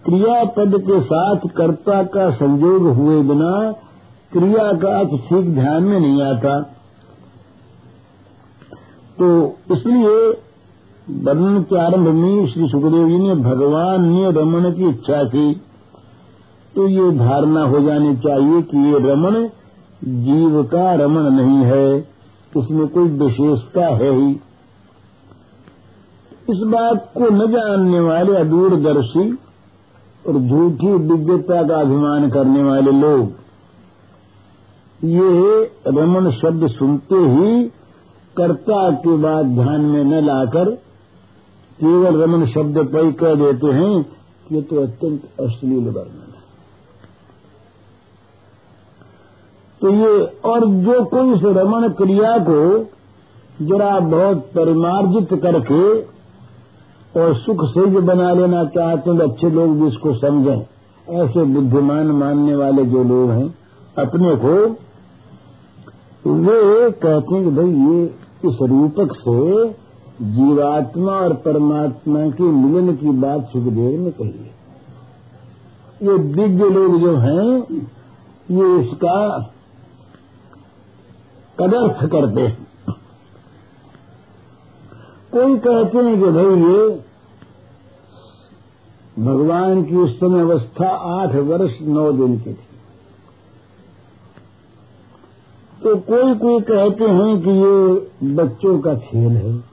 क्रियापद 0.06 0.78
के 0.82 1.00
साथ 1.04 1.48
कर्ता 1.58 2.02
का 2.14 2.30
संयोग 2.36 2.88
हुए 2.98 3.22
बिना 3.24 3.56
क्रिया 4.32 4.72
का 4.82 4.98
अर्थ 5.00 5.18
ठीक 5.24 5.54
ध्यान 5.56 5.84
में 5.84 6.00
नहीं 6.00 6.22
आता। 6.24 6.60
तो 9.18 9.28
इसलिए 9.72 10.16
वर्णन 11.08 11.62
के 11.62 11.78
आरंभ 11.80 12.08
में 12.08 12.48
श्री 12.48 12.68
सुखदेव 12.70 13.08
जी 13.08 13.18
ने 13.20 13.36
भगवान 13.36 14.04
ने 14.06 14.32
रमन 14.32 14.72
की 14.72 14.90
इच्छा 14.90 15.24
की। 15.26 15.54
तो 16.76 16.88
ये 16.88 17.10
धारणा 17.18 17.64
हो 17.64 17.80
जानी 17.80 18.16
चाहिए 18.18 18.62
कि 18.64 18.78
ये 18.86 19.00
रमन 19.02 19.36
जीव 20.26 20.62
का 20.64 20.94
रमन 20.96 21.34
नहीं 21.34 21.66
है, 21.66 21.98
इसमें 22.54 22.88
कोई 22.88 23.10
विशेषता 23.20 23.88
है 23.96 24.12
ही। 24.12 24.32
इस 26.50 26.62
बात 26.68 27.12
को 27.18 27.30
न 27.32 27.48
जानने 27.52 28.00
वाले 28.00 28.36
अदूरदर्शी 28.36 29.26
और 30.26 30.40
झूठी 30.40 30.98
दिव्यता 31.00 31.64
का 31.64 31.80
अभिमान 31.80 32.30
करने 32.30 32.64
वाले 32.64 32.92
लोग, 32.94 33.32
ये 35.00 35.64
रमन 35.90 36.32
शब्द 36.34 36.68
सुनते 36.70 37.16
ही 37.16 37.64
कर्ता 38.36 38.90
के 38.98 39.18
बाद 39.18 39.46
ध्यान 39.56 39.82
में 39.84 40.04
न 40.04 40.26
लाकर 40.26 40.78
केवल 41.82 42.22
रमन 42.22 42.46
शब्द 42.48 42.78
पर 42.88 43.12
कह 43.20 43.34
देते 43.36 43.72
हैं 43.74 44.04
कि 44.04 44.56
ये 44.56 44.62
तो 44.62 44.82
अत्यंत 44.82 45.22
अश्लील 45.42 45.86
वर्णन 45.86 46.28
है। 46.28 46.40
तो 49.82 49.90
ये 49.92 50.12
और 50.46 50.66
जो 50.84 51.04
कोई 51.06 51.34
इस 51.34 51.44
रमन 51.58 51.88
क्रिया 51.98 52.38
को 52.50 52.62
जरा 53.66 54.00
बहुत 54.10 54.46
परिमार्जित 54.56 55.34
करके 55.42 55.84
और 57.16 57.34
सुख 57.38 57.64
से 57.70 57.86
जो 57.92 58.02
बना 58.04 58.32
लेना 58.34 58.64
चाहते 58.70 59.10
हैं 59.10 59.18
तो 59.20 59.28
अच्छे 59.28 59.50
लोग 59.50 59.80
भी 59.80 59.88
इसको 59.88 60.14
समझें। 60.20 60.60
ऐसे 61.08 61.44
बुद्धिमान 61.54 62.12
मानने 62.16 62.56
वाले 62.56 62.86
जो 62.86 63.04
लोग 63.06 63.30
हैं, 63.32 63.48
अपने 63.98 64.36
को 64.38 64.54
वे 66.26 66.90
कहते 66.92 67.36
हैं 67.36 67.44
कि 67.44 67.52
भाई 67.52 67.72
ये 67.88 68.04
इस 68.46 68.58
रूपक 68.70 69.16
से 69.18 69.40
जीवात्मा 70.22 71.12
और 71.12 71.34
परमात्मा 71.34 72.30
के 72.30 72.44
मिलन 72.44 72.96
की 72.96 73.10
बात 73.10 73.46
सुखदेव 73.46 74.02
ने 74.02 74.12
कही 74.12 74.40
है। 74.40 74.62
ये 76.04 76.18
दिव्य 76.18 76.70
लोग 76.70 77.00
जो 77.00 77.16
हैं, 77.18 77.64
ये 78.52 78.82
इसका 78.82 79.40
कदर्थ 81.60 82.12
करते 82.12 82.42
हैं। 82.42 82.68
कोई 85.32 85.58
कहते 85.58 85.98
हैं 85.98 86.20
कि 86.20 86.30
भाई 86.32 86.46
ये 86.46 87.12
भगवान 89.20 89.84
की 89.84 89.96
उस 89.96 90.20
समय 90.20 90.42
अवस्था 90.42 90.90
आठ 90.90 91.36
वर्ष 91.36 91.72
नौ 91.82 92.12
दिन 92.12 92.40
की 92.40 92.54
थी। 92.54 92.68
तो 95.84 95.96
कोई 95.96 96.36
कोई 96.36 96.62
कहते 96.62 97.04
हैं 97.04 97.42
कि 97.42 97.50
ये 97.50 98.10
बच्चों 98.36 98.80
का 98.80 98.96
खेल 98.96 99.32
है। 99.32 99.71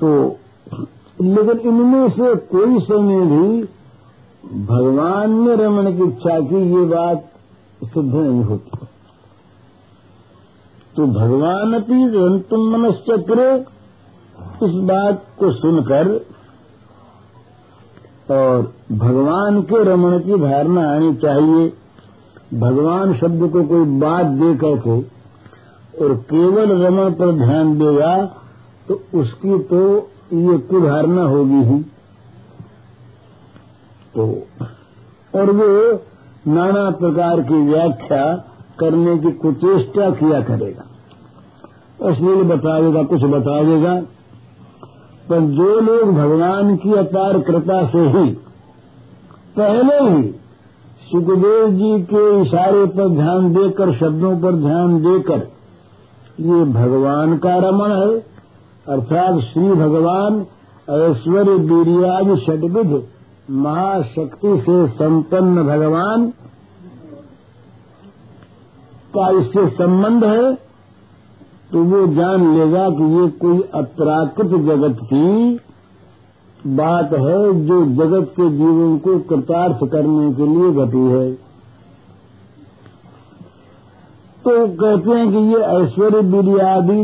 तो 0.00 0.08
लेकिन 1.20 1.68
इनमें 1.68 2.08
से 2.08 2.34
कोई 2.48 2.80
समय 2.80 3.20
भी 3.26 3.62
भगवान 4.66 5.32
ने 5.40 5.54
रमन 5.56 5.86
की 5.96 6.04
इच्छा 6.04 6.38
की 6.40 6.60
ये 6.72 6.84
बात 6.86 7.24
सिद्ध 7.84 8.14
नहीं 8.14 8.42
होती। 8.44 8.78
तो 10.96 11.06
भगवान 11.06 11.74
अपनी 11.74 12.06
रंतुम 12.08 12.68
मनश्चक्र 12.72 13.66
इस 14.62 14.74
बात 14.84 15.24
को 15.38 15.52
सुनकर 15.52 16.12
और 18.30 18.62
भगवान 18.92 19.60
के 19.62 19.82
रमन 19.84 20.18
की 20.18 20.38
धारणा 20.40 20.88
आनी 20.92 21.14
चाहिए। 21.14 21.72
भगवान 22.54 23.14
शब्द 23.14 23.50
को 23.50 23.62
कोई 23.64 23.84
बात 24.00 24.26
दे 24.40 24.54
करके 24.56 25.00
और 26.04 26.14
केवल 26.30 26.72
रमण 26.84 27.12
पर 27.12 27.32
ध्यान 27.36 27.78
देगा 27.78 28.14
तो 28.88 28.94
उसकी 29.14 29.58
तो 29.64 29.82
ये 30.32 30.56
कुधारणा 30.68 31.22
होगी 31.26 31.62
ही। 31.64 31.78
तो 34.14 34.26
और 35.34 35.50
वो 35.52 35.70
नाना 36.48 36.90
प्रकार 36.98 37.40
की 37.42 37.60
व्याख्या 37.62 38.24
करने 38.80 39.16
की 39.18 39.30
कुचेष्टा 39.38 40.10
किया 40.16 40.40
करेगा। 40.42 40.84
अश्लील 42.02 42.42
बता 42.44 42.80
देगा 42.80 43.02
कुछ 43.04 43.22
बता 43.30 43.62
देगा 43.64 43.94
पर 45.28 45.40
जो 45.52 45.68
लोग 45.80 46.12
भगवान 46.14 46.76
की 46.76 46.92
अपार 46.96 47.38
कृपा 47.40 47.80
से 47.86 48.06
ही, 48.08 48.28
पहले 49.56 49.98
ही 50.00 50.22
सुखदेव 51.06 51.70
जी 51.70 52.02
के 52.04 52.22
इशारे 52.42 52.84
पर 52.88 53.08
ध्यान 53.10 53.52
देकर, 53.54 53.92
शब्दों 53.94 54.36
पर 54.40 54.56
ध्यान 54.58 54.98
देकर, 55.02 55.46
ये 56.42 56.64
भगवान 56.72 57.36
का 57.38 57.56
रमण 57.60 57.92
है। 57.92 58.35
अर्थात 58.88 59.38
श्री 59.42 59.68
भगवान 59.74 60.34
ऐश्वर्य 60.94 61.54
वीरियाज 61.70 62.28
षटविध 62.40 62.92
महाशक्ति 63.56 64.52
से 64.60 64.76
संपन्न 64.90 65.62
भगवान 65.62 66.28
का 69.16 69.28
इससे 69.40 69.66
संबंध 69.76 70.24
है 70.24 70.54
तो 71.72 71.82
वो 71.84 72.06
जान 72.14 72.46
लेगा 72.54 72.88
कि 72.90 73.10
ये 73.14 73.26
कोई 73.40 73.60
अपराकृत 73.74 74.54
जगत 74.66 75.02
की 75.04 75.26
बात 76.76 77.12
है 77.24 77.40
जो 77.66 77.82
जगत 77.96 78.32
के 78.36 78.48
जीवन 78.56 78.96
को 78.98 79.18
कृतार्थ 79.28 79.84
करने 79.92 80.32
के 80.34 80.46
लिए 80.46 80.70
घटी 80.84 81.04
है। 81.10 81.26
तो 84.44 84.52
कहते 84.76 85.10
हैं 85.10 85.30
कि 85.32 85.38
ये 85.52 85.60
ऐश्वर्य 85.74 86.20
वीरियादि 86.28 87.00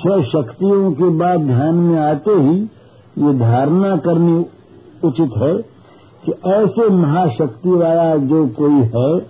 छह 0.00 0.22
शक्तियों 0.22 0.92
के 0.92 1.08
बाद 1.08 1.40
ध्यान 1.40 1.74
में 1.74 1.98
आते 2.00 2.30
ही 2.30 2.60
ये 3.18 3.38
धारणा 3.38 3.96
करनी 3.96 4.46
उचित 5.04 5.30
है 5.38 5.56
कि 6.24 6.32
ऐसे 6.50 6.88
महाशक्ति 6.88 7.70
वाला 7.70 8.16
जो 8.16 8.46
कोई 8.48 8.72
है, 8.72 9.26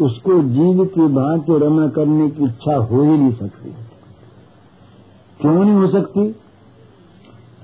उसको 0.00 0.42
जीव 0.42 0.84
की 0.84 1.06
भांति 1.14 1.58
रमण 1.58 1.88
करने 1.88 2.28
की 2.30 2.44
इच्छा 2.44 2.76
हो 2.76 3.02
ही 3.02 3.18
नहीं 3.18 3.32
सकती। 3.32 3.70
क्यों 5.40 5.64
नहीं 5.64 5.74
हो 5.74 5.88
सकती? 5.88 6.28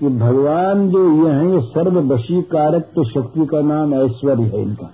कि 0.01 0.09
भगवान 0.09 0.89
जो 0.91 1.27
ये 1.27 1.33
है, 1.33 1.53
ये 1.53 1.61
सर्ववशी 1.61 2.43
कारक 2.43 2.83
तो 2.83 3.05
शक्ति 3.05 3.47
का 3.47 3.61
नाम 3.61 3.95
ऐश्वर्य 3.95 4.43
है 4.43 4.63
इनका। 4.63 4.91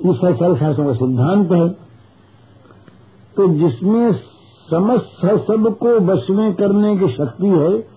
इस 0.00 0.16
सर्वशास्त्रों 0.16 0.86
का 0.86 0.92
सिद्धांत 0.92 1.52
है 1.52 1.68
तो 3.36 3.48
जिसमें 3.48 4.33
समस्त 4.70 5.26
सबको 5.26 6.00
बस 6.00 6.26
में 6.30 6.54
करने 6.54 6.96
की 6.96 7.08
शक्ति 7.12 7.46
है, 7.46 7.94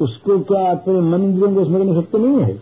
उसको 0.00 0.38
क्या 0.38 0.70
अपने 0.70 1.00
मन 1.00 1.22
इंद्रियों 1.22 1.54
को 1.54 1.60
उसमें 1.60 1.78
करने 1.78 2.02
शक्ति 2.02 2.18
नहीं 2.18 2.40
है? 2.40 2.52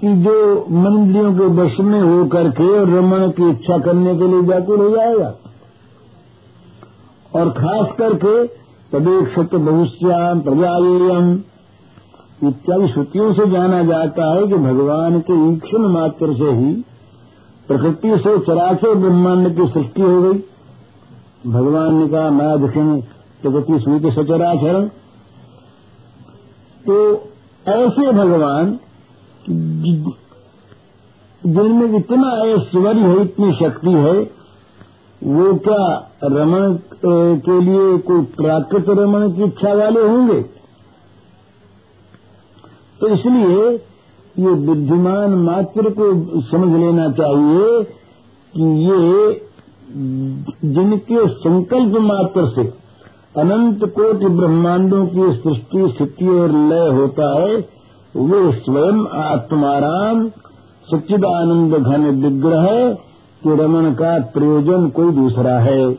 कि 0.00 0.14
जो 0.16 0.66
मन 0.70 0.98
इंद्रियों 0.98 1.32
के 1.34 1.48
बस 1.48 1.76
में 1.80 2.00
हो 2.00 2.26
करके 2.26 2.78
और 2.78 2.88
रमन 2.88 3.28
की 3.30 3.50
इच्छा 3.50 3.78
करने 3.78 4.16
के 4.16 4.28
लिए 4.28 4.40
व्याकुल 4.40 4.80
हो 4.80 4.90
जाएगा। 4.90 5.34
और 7.34 7.50
खास 7.50 7.86
करके 7.98 8.46
तदेक 8.92 9.28
सत्य 9.28 9.56
बहुश्याम 9.56 10.40
प्रजाएयम 10.40 11.40
इत्यादि 12.48 12.88
श्रुतियों 12.88 13.32
से 13.34 13.46
जाना 13.50 13.82
जाता 13.82 14.34
है 14.34 14.46
कि 14.46 14.54
भगवान 14.54 15.20
के 15.20 15.52
ईक्षण 15.52 15.78
मात्र 15.78 16.34
से 16.34 16.50
ही 16.50 16.84
प्रकृति 17.68 18.10
से 18.18 18.38
चराचर 18.38 18.94
ब्रह्मांड 18.94 19.48
की 19.56 19.66
सृष्टि 19.68 20.02
हो 20.02 20.20
गई। 20.22 20.38
भगवान 21.46 21.94
ने 21.94 22.06
कहा, 22.08 22.30
मैं 22.30 22.60
देखेंगे, 22.60 23.00
प्रकृति 23.42 23.78
सुई 23.80 23.98
के 24.00 24.10
सचराचरण 24.12 24.88
तो 26.84 26.96
ऐसे 27.66 28.12
भगवान, 28.12 28.78
जिनमें 31.42 31.98
इतना 31.98 32.30
ऐश्वर्य 32.44 33.00
है, 33.00 33.20
इतनी 33.22 33.52
शक्ति 33.54 33.92
है, 33.96 34.16
वो 35.22 35.54
क्या 35.58 35.84
रमन 36.24 36.78
के 37.04 37.60
लिए 37.60 37.98
कोई 38.00 38.22
प्राकृत 38.36 38.88
रमन 38.98 39.32
की 39.32 39.44
इच्छा 39.44 39.72
वाले 39.74 40.02
होंगे? 40.02 40.40
तो 43.00 43.08
इसलिए 43.08 43.76
ये 44.38 44.50
बुद्धिमान 44.54 45.30
मात्र 45.30 45.90
को 45.90 46.12
समझ 46.40 46.80
लेना 46.80 47.08
चाहिए 47.10 47.82
कि 48.54 48.64
ये 48.90 49.48
जिनके 50.64 51.26
संकल्प 51.28 52.00
मात्र 52.00 52.48
से 52.48 52.88
अनंत 53.40 53.84
कोटि 53.84 54.26
ब्रह्मांडों 54.26 55.06
की 55.06 55.32
सृष्टि, 55.32 55.94
स्थिति 55.96 56.28
और 56.28 56.50
लय 56.50 56.88
होता 56.88 57.40
है, 57.40 57.56
वे 58.16 58.52
स्वयं 58.52 59.06
आत्माराम 59.06 60.28
सच्चिदानंद 60.92 61.74
घन 61.74 62.10
विग्रह 62.10 62.94
के 63.42 63.56
रमन 63.56 63.94
का 63.94 64.18
प्रयोजन 64.18 64.88
कोई 64.88 65.10
दूसरा 65.12 65.58
है। 65.58 65.92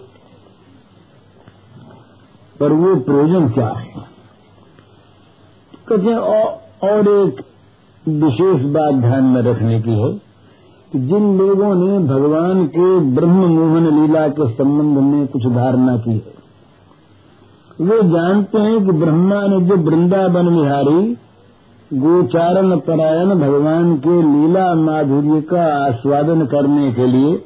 पर 2.59 2.73
वो 2.73 2.95
प्रयोजन 2.95 3.49
क्या 3.49 3.67
है? 3.67 3.93
कहते 5.89 6.15
और 6.87 7.07
एक 7.07 7.41
विशेष 8.05 8.61
बात 8.73 8.93
ध्यान 8.95 9.23
में 9.25 9.41
रखने 9.41 9.79
की 9.81 9.91
है 9.91 10.11
कि 10.91 10.99
जिन 10.99 11.25
लोगों 11.37 11.73
ने 11.75 11.97
भगवान 12.07 12.65
के 12.67 12.87
ब्रह्म 13.15 13.47
मोहन 13.49 13.87
लीला 13.95 14.27
के 14.29 14.47
संबंध 14.49 14.97
में 15.05 15.27
कुछ 15.27 15.45
धारणा 15.47 15.97
की 15.97 16.11
है, 16.11 16.37
वे 17.81 17.97
जानते 18.09 18.59
हैं 18.59 18.85
कि 18.85 18.91
ब्रह्मा 18.99 19.41
ने 19.47 19.59
जो 19.61 19.77
वृंदावन 19.81 20.47
विहारी 20.49 21.01
गोचारण 21.91 22.77
परायण 22.79 23.35
भगवान 23.35 23.95
के 23.97 24.15
लीला 24.23 24.73
माधुर्य 24.75 25.41
का 25.41 25.67
आस्वादन 25.85 26.45
करने 26.45 26.91
के 26.93 27.07
लिए 27.07 27.37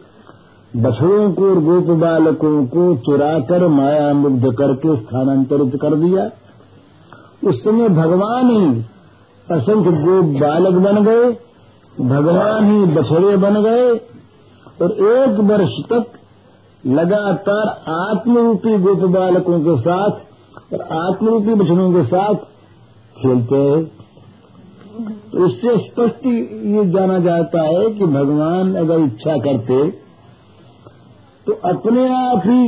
बछड़ों 0.73 1.31
को 1.33 1.49
और 1.49 1.59
गोप 1.63 1.89
बालकों 1.99 2.55
को 2.67 2.95
चुराकर 3.01 3.67
माया 3.71 4.13
मुग्ध 4.13 4.49
करके 4.53 4.95
स्थानांतरित 4.95 5.75
कर 5.81 5.95
दिया। 5.97 6.23
उस 7.49 7.63
समय 7.63 7.89
भगवान 7.91 8.49
ही 8.49 8.65
असंख्य 9.47 9.91
गोप 9.93 10.25
बालक 10.41 10.75
बन 10.83 11.03
गए, 11.03 11.31
भगवान 12.01 12.65
ही 12.65 12.85
बछड़े 12.93 13.35
बन 13.37 13.61
गए, 13.63 13.87
और 14.81 14.91
एक 15.07 15.39
वर्ष 15.49 15.73
तक 15.89 16.19
लगातार 16.83 17.67
आत्मरूपी 17.93 18.77
गोप 18.79 19.03
बालकों 19.11 19.59
के 19.61 19.79
साथ 19.81 20.73
और 20.73 20.81
आत्मरूपी 20.97 21.53
बछड़ों 21.55 21.91
के 21.93 22.03
साथ 22.05 22.35
खेलते 23.15 23.55
हैं। 23.55 23.83
तो 25.31 25.45
इससे 25.45 25.75
स्पष्ट 25.79 26.25
ये 26.25 26.85
जाना 26.91 27.17
जाता 27.21 27.61
है 27.61 27.89
कि 27.91 28.05
भगवान 28.07 28.73
अगर 28.75 28.99
इच्छा 28.99 29.37
करते 29.39 29.77
तो 31.47 31.53
अपने 31.69 32.07
आप 32.15 32.41
ही 32.45 32.67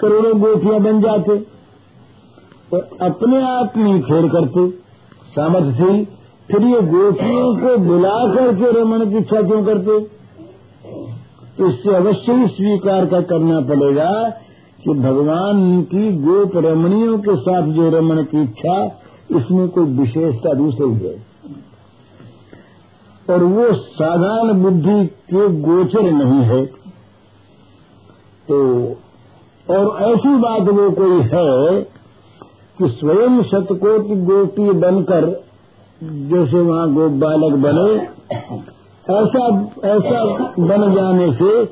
करोड़ों 0.00 0.38
गोपियाँ 0.40 0.80
बन 0.80 1.00
जाते 1.00 1.38
और 2.72 2.88
अपने 3.02 3.42
आप 3.46 3.76
में 3.76 4.02
खेल 4.02 4.28
करते। 4.28 4.66
सामर्थ्य 5.32 5.84
थी, 5.84 6.04
फिर 6.50 6.62
ये 6.62 6.80
गोपियों 6.80 7.56
को 7.56 7.76
बुला 7.78 8.34
करके 8.34 8.80
रमन 8.80 9.10
की 9.10 9.16
इच्छा 9.16 9.42
क्यों 9.42 9.64
करते? 9.64 10.00
तो 11.58 11.66
इससे 11.68 11.94
अवश्य 11.94 12.32
ही 12.32 12.46
स्वीकार 12.46 13.06
का 13.06 13.20
करना 13.20 13.60
पड़ेगा 13.60 14.30
कि 14.84 14.90
भगवान 14.90 15.82
की 15.82 16.12
गोप 16.12 16.56
रमणियों 16.56 17.18
के 17.18 17.36
साथ 17.36 17.62
जो 17.62 17.90
रमन 17.90 18.22
की 18.22 18.42
इच्छा, 18.42 18.86
इसमें 19.30 19.68
कोई 19.68 19.84
विशेषता 19.84 20.54
दूसरी 20.54 21.08
है। 21.08 21.32
और 23.30 23.42
वो 23.42 23.72
साधारण 23.72 24.62
बुद्धि 24.62 25.06
के 25.06 25.48
गोचर 25.48 26.02
नहीं 26.02 26.40
है। 26.42 26.66
तो 28.48 28.58
और 29.70 30.02
ऐसी 30.02 30.34
बात 30.36 30.60
वो 30.60 30.90
कोई 30.90 31.20
है 31.20 31.82
कि 32.82 32.88
स्वयं 32.88 33.42
शतकोटि 33.42 34.14
गोपी 34.14 34.70
बनकर 34.70 35.26
जैसे 36.02 36.60
वहाँ 36.60 36.92
गोप 36.94 37.12
बालक 37.12 37.52
बने, 37.56 37.92
ऐसा 39.06 39.44
ऐसा 39.84 40.24
बन 40.58 40.94
जाने 40.94 41.32
से 41.32 41.64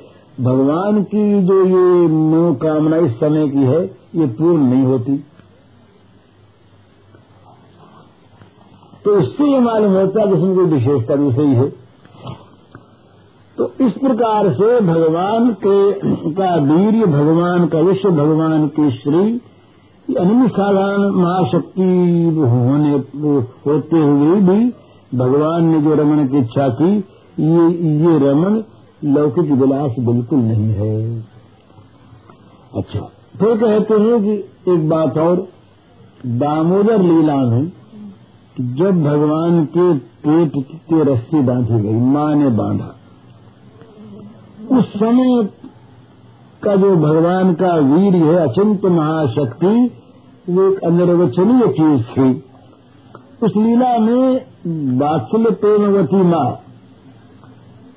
भगवान 0.42 1.02
की 1.02 1.42
जो 1.42 1.64
ये 1.64 2.06
मनोकामना 2.08 2.96
इस 2.96 3.12
समय 3.12 3.48
की 3.48 3.58
है, 3.58 3.82
ये 4.14 4.26
पूर्ण 4.26 4.62
नहीं 4.62 4.82
होती। 4.82 5.16
तो 9.04 9.18
इससे 9.20 9.52
ये 9.52 9.60
मालूम 9.60 9.92
होता 9.92 10.20
है 10.20 10.26
कि 10.26 10.34
इसमें 10.34 10.54
कोई 10.54 10.64
विशेषता 10.64 11.16
भी 11.16 11.32
सही 11.32 11.54
है। 11.54 11.68
तो 13.56 13.72
इस 13.80 13.92
प्रकार 13.92 14.52
से 14.52 14.80
भगवान 14.80 15.50
के, 15.66 15.92
का 16.32 16.54
वीर 16.54 17.06
भगवान 17.06 17.66
का 17.66 17.80
विश्व 17.80 18.10
भगवान 18.10 18.68
की 18.68 18.90
श्री 18.90 19.40
अन्य 20.16 20.48
साधारण 20.48 21.14
महाशक्ति 21.16 21.86
होने 22.50 22.92
होते 23.66 23.98
हुए 23.98 24.40
भी 24.40 24.58
भगवान 25.18 25.64
ने 25.64 25.80
जो 25.80 25.94
रमन 25.94 26.26
की 26.26 26.38
इच्छा 26.38 26.68
की, 26.68 26.90
ये 27.38 27.68
ये 28.00 28.18
रमन 28.18 28.62
लौकिक 29.04 29.50
विलास 29.52 29.94
बिल्कुल 30.00 30.38
नहीं 30.38 30.72
है। 30.74 31.20
अच्छा 32.72 33.00
फिर 33.40 33.56
कहते 33.56 33.94
हैं 33.94 34.22
कि 34.24 34.32
एक 34.72 34.88
बात 34.88 35.18
और, 35.18 35.46
दामोदर 36.38 37.02
लीला 37.02 37.36
में 37.46 37.70
जब 38.76 39.02
भगवान 39.04 39.64
के 39.76 39.92
पेट 40.24 40.52
के 40.88 41.02
रस्सी 41.04 41.40
बांधी 41.42 41.80
गई, 41.82 42.00
माँ 42.12 42.34
ने 42.34 42.48
बांधा, 42.56 42.94
उस 44.70 44.92
समय 44.94 45.48
का 46.62 46.74
जो 46.76 46.94
भगवान 46.96 47.52
का 47.54 47.74
वीर 47.86 48.16
है 48.16 48.36
अचिंत 48.38 48.84
महाशक्ति 48.92 49.72
वो 50.48 50.72
एक 50.72 50.84
अनिर्वचनीय 50.84 51.68
चीज़ 51.68 52.02
थी। 52.02 52.44
उस 53.42 53.52
लीला 53.56 53.98
में 53.98 54.46
बात्सल्य 54.98 55.50
प्रेमवती 55.50 56.16
माँ 56.16 56.60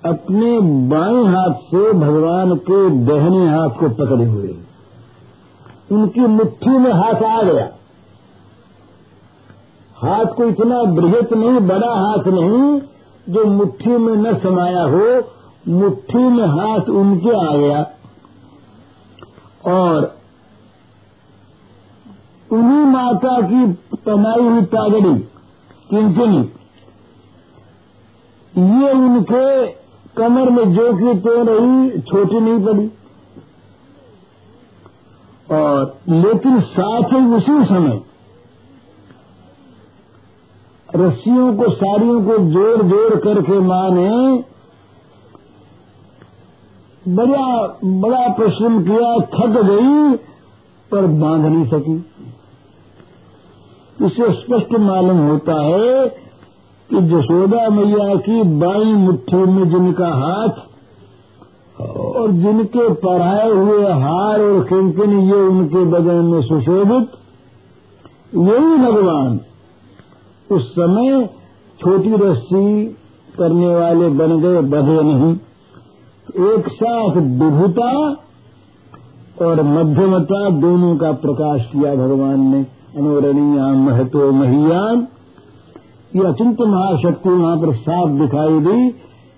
अपने 0.06 0.60
बाएँ 0.88 1.25
हाथ 1.25 1.53
से 1.53 1.93
भगवान 1.93 2.56
के 2.56 2.89
दहने 2.89 3.49
हाथ 3.49 3.69
को 3.69 3.89
पकड़े 3.89 4.25
हुए। 4.25 4.56
उनकी 5.91 6.19
मुट्ठी 6.19 6.69
में 6.69 6.93
हाथ 6.93 7.23
आ 7.23 7.41
गया। 7.43 7.69
हाथ 9.95 10.25
को 10.25 10.43
इतना 10.43 10.84
बृहत 10.84 11.34
नहीं, 11.34 11.60
बड़ा 11.60 11.93
हाथ 11.93 12.27
नहीं, 12.27 12.82
जो 13.29 13.45
मुट्ठी 13.45 13.89
में 13.89 14.15
न 14.15 14.38
समाया 14.38 14.84
हो, 14.84 15.23
मुट्ठी 15.67 16.23
में 16.23 16.47
हाथ 16.47 16.89
उनके 16.89 17.47
आ 17.47 17.58
गया। 17.58 17.91
और 19.73 20.22
उन्हीं 22.54 22.86
माता 22.86 23.42
की 23.42 23.66
पहनाई 23.96 24.48
हुई 24.50 24.62
पागड़ी 24.62 25.20
किंचनी। 25.89 26.42
ये 28.54 28.92
उनके 28.92 29.68
कमर 30.18 30.50
में 30.50 30.74
जो 30.74 30.94
की 30.94 31.20
तो 31.20 31.44
रही, 31.44 32.02
छोटी 32.02 32.39
नहीं 32.39 32.66
पड़ी। 32.66 32.92
और 35.52 35.98
लेकिन 36.10 36.60
साथ 36.62 37.13
ही 37.13 37.26
उसी 37.36 37.66
समय 37.66 38.02
रस्सियों 40.96 41.56
को, 41.58 41.70
साड़ियों 41.72 42.22
को 42.22 42.38
जोड़ 42.38 42.82
जोड़ 42.84 43.16
करके 43.20 43.60
माँ 43.60 43.89
ने 43.89 44.44
बड़ा 47.08 47.80
बड़ा 47.86 48.28
परिश्रम 48.30 48.84
किया, 48.84 49.18
थक 49.20 49.62
गई, 49.62 50.18
पर 50.92 51.08
बाँध 51.08 51.46
नहीं 51.46 51.66
सकी। 51.66 52.06
इससे 54.04 54.32
स्पष्ट 54.34 54.74
मालूम 54.80 55.18
होता 55.18 55.62
है 55.62 56.08
कि 56.89 57.02
जसोदा 57.02 57.68
मैया 57.70 58.16
की 58.16 58.42
बाई 58.60 58.94
मुट्ठी 58.96 59.36
में 59.36 59.70
जिनका 59.70 60.08
हाथ 60.16 60.62
और 61.82 62.32
जिनके 62.32 62.88
पढ़ाए 62.94 63.50
हुए 63.52 63.92
हार 63.94 64.42
और 64.42 64.63
किंकिन 64.63 65.20
ये 65.20 65.39
उनके 65.42 65.84
बदन 65.86 66.26
में 66.26 66.42
सुशोभित, 66.42 67.08
यही 68.36 68.78
भगवान 68.78 69.39
उस 70.50 70.70
समय 70.72 71.26
छोटी 71.80 72.16
रस्सी 72.16 72.86
करने 73.38 73.76
वाले 73.76 74.10
बन 74.10 74.39
गए, 74.42 74.62
बधे 74.62 75.02
नहीं। 75.04 75.34
एक 76.52 76.68
साथ 76.74 77.16
विभुता 77.39 77.92
और 79.46 79.62
मध्यमता 79.63 80.50
दोनों 80.60 80.96
का 80.98 81.12
प्रकाश 81.12 81.66
किया 81.72 81.96
भगवान 81.96 82.39
ने। 82.48 82.66
अनुरणीया 82.97 83.67
महतो 83.75 84.32
महियान। 84.32 85.08
ये 86.15 86.25
अचिंत 86.27 86.60
महाशक्ति 86.62 87.29
वहाँ 87.29 87.58
पर 87.58 87.73
साफ़ 87.75 88.10
दिखाई 88.12 88.60
दी 88.60 88.89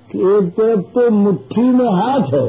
कि 0.09 0.19
एक 0.31 0.49
तरफ़ 0.51 0.81
तो 0.95 1.09
मुट्ठी 1.11 1.61
में 1.61 1.87
हाथ 1.91 2.33
है, 2.33 2.47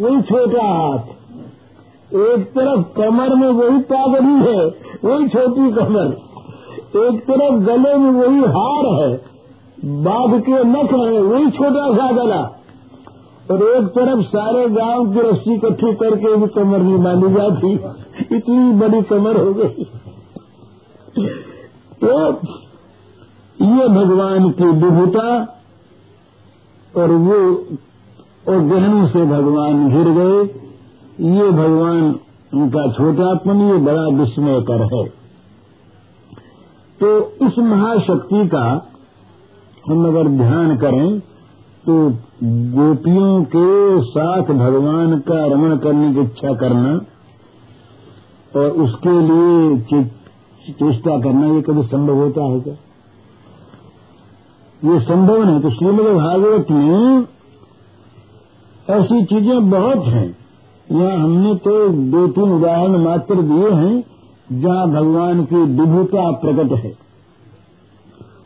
वही 0.00 0.20
छोटा 0.22 0.64
हाथ। 0.64 2.14
एक 2.14 2.46
तरफ़ 2.54 2.86
कमर 2.96 3.34
में 3.34 3.48
वही 3.50 3.78
पागड़ी 3.90 4.36
है, 4.46 4.64
वही 5.04 5.28
छोटी 5.28 5.70
कमर। 5.72 6.16
एक 6.98 7.20
तरफ़ 7.20 7.60
गले 7.62 7.94
में 7.94 8.10
वही 8.12 8.40
हार 8.56 8.86
है, 8.94 9.12
बाघ 10.02 10.40
के 10.40 10.62
नख 10.64 10.92
है, 10.94 11.20
वही 11.22 11.50
छोटा 11.50 11.90
सा 11.92 12.10
गला। 12.12 12.40
और 13.50 13.62
एक 13.62 13.88
तरफ़ 13.88 14.22
सारे 14.26 14.68
गाँव 14.70 15.12
की 15.12 15.20
रस्सी 15.20 15.54
इकट्ठी 15.54 15.92
करके 15.94 16.34
भी 16.36 16.46
कमर 16.46 16.78
नहीं 16.78 16.98
बांधी 16.98 17.34
जाती, 17.34 17.72
इतनी 18.36 18.72
बड़ी 18.72 19.02
कमर 19.02 19.36
हो 19.36 19.52
गई। 19.54 19.86
तो 21.16 22.30
ये 23.58 23.88
भगवान 23.88 24.50
की 24.50 24.66
विभुता 24.80 25.28
और 26.94 27.12
वो, 27.12 27.36
और 28.48 28.60
गहनों 28.62 29.06
से 29.08 29.24
भगवान 29.24 29.88
घिर 29.88 30.10
गए। 30.10 30.42
ये 31.28 31.50
भगवान 31.52 32.02
उनका 32.54 32.86
छोटापन, 32.92 33.60
ये 33.60 33.76
बड़ा 33.76 34.02
विस्मयकर 34.18 34.82
है। 34.94 35.04
तो 37.00 37.08
इस 37.46 37.58
महाशक्ति 37.58 38.46
का 38.48 38.66
हम 39.88 40.06
अगर 40.08 40.28
ध्यान 40.28 40.76
करें 40.76 41.18
तो 41.84 41.94
गोपियों 42.74 43.44
के 43.44 43.66
साथ 44.02 44.52
भगवान 44.54 45.18
का 45.18 45.44
रमण 45.46 45.76
करने 45.76 46.14
की 46.14 46.20
इच्छा 46.20 46.54
करना 46.54 46.92
और 48.60 48.70
उसके 48.84 49.20
लिए 49.20 50.04
चेष्टा 50.72 51.18
करना, 51.20 51.46
ये 51.46 51.62
कभी 51.62 51.82
संभव 51.82 52.14
होता 52.14 52.44
है 52.44 52.60
क्या? 52.60 52.74
ये 54.82 55.00
संभव 55.00 55.44
नहीं 55.44 55.60
तो 55.60 55.70
श्रीमद 55.70 56.06
भागवत 56.16 56.70
में 56.70 57.26
ऐसी 58.90 59.24
चीज़ें 59.24 59.70
बहुत 59.70 60.06
हैं। 60.06 60.36
यहाँ 60.92 61.16
हमने 61.16 61.54
तो 61.54 61.88
दो 61.88 62.26
तीन 62.28 62.52
उदाहरण 62.52 63.04
मात्र 63.04 63.34
दिए 63.34 63.70
हैं, 63.70 64.04
जहाँ 64.52 64.90
भगवान 64.90 65.44
की 65.44 65.56
विभुता 65.56 66.30
प्रकट 66.32 66.72
है। 66.72 66.90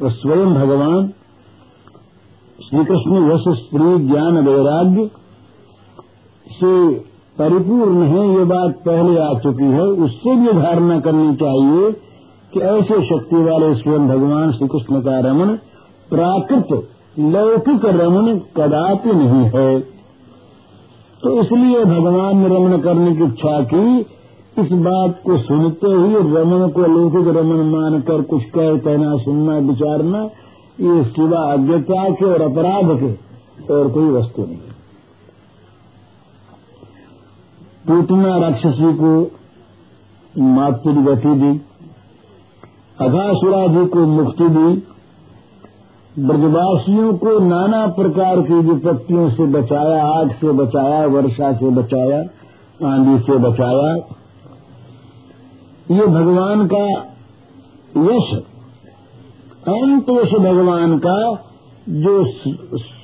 और 0.02 0.10
स्वयं 0.10 0.54
भगवान 0.54 1.08
श्री 2.58 2.84
कृष्ण 2.84 3.32
यश 3.32 3.44
स्त्री 3.58 3.98
ज्ञान 4.06 4.38
वैराग्य 4.38 5.10
से 6.46 6.90
परिपूर्ण 7.38 8.02
है, 8.02 8.38
ये 8.38 8.44
बात 8.44 8.82
पहले 8.86 9.18
आ 9.18 9.32
चुकी 9.38 9.64
है। 9.64 9.82
उससे 9.82 10.36
भी 10.36 10.52
धारणा 10.52 11.00
करनी 11.00 11.34
चाहिए 11.36 11.90
कि 12.54 12.60
ऐसे 12.60 13.06
शक्ति 13.08 13.36
वाले 13.36 13.74
स्वयं 13.74 14.08
भगवान 14.08 14.52
श्री 14.52 14.68
कृष्ण 14.68 15.00
का 15.00 15.18
रमन 15.18 15.58
प्राकृत 16.10 16.88
लौकिक 17.18 17.84
रमन 17.84 18.38
कदापि 18.56 19.12
नहीं 19.12 19.50
है। 19.50 19.80
तो 21.22 21.42
इसलिए 21.42 21.84
भगवान 21.84 22.36
ने 22.36 22.46
रमन 22.46 22.80
करने 22.80 23.16
की 23.16 23.24
इच्छा 23.24 23.60
की। 23.60 24.00
इस 24.58 24.72
बात 24.72 25.20
को 25.26 25.38
सुनते 25.38 25.86
ही 25.86 26.14
रमन 26.14 26.68
को 26.68 26.80
लौकिक 26.80 27.36
रमन 27.36 27.66
मानकर 27.66 28.22
कुछ 28.22 28.42
कह, 28.42 28.78
कहना, 28.78 29.16
सुनना, 29.16 29.58
विचारना, 29.58 30.22
ये 30.80 31.04
सिवा 31.04 31.52
अज्ञता 31.52 32.10
के 32.10 32.24
और 32.24 32.42
अपराध 32.42 33.00
के 33.00 33.30
और 33.74 33.90
कोई 33.90 34.10
वस्तु 34.10 34.42
नहीं। 34.42 34.58
टूटना 37.88 38.38
राक्षसी 38.38 38.92
को 38.92 39.30
मातृ 40.38 40.92
गति 40.92 41.34
दी। 41.34 41.60
अघासुरा 43.00 43.66
जी 43.66 43.86
को 43.86 44.06
मुक्ति 44.06 44.48
दी, 44.48 44.82
ब्रजवासियों 46.18 47.12
को 47.14 47.38
नाना 47.38 47.86
प्रकार 47.86 48.40
की 48.40 48.54
विपत्तियों 48.54 49.28
से 49.30 49.44
बचाया, 49.44 50.04
आग 50.06 50.30
से 50.30 50.52
बचाया, 50.52 51.06
वर्षा 51.06 51.52
से 51.52 51.70
बचाया, 51.70 52.18
आंधी 52.92 53.18
से 53.18 53.38
बचाया। 53.38 53.94
ये 55.90 56.06
भगवान 56.06 56.66
का 56.66 56.84
यश 57.96 58.28
अंतोष 59.68 60.32
भगवान 60.32 60.98
का 60.98 61.16
जो 61.88 62.24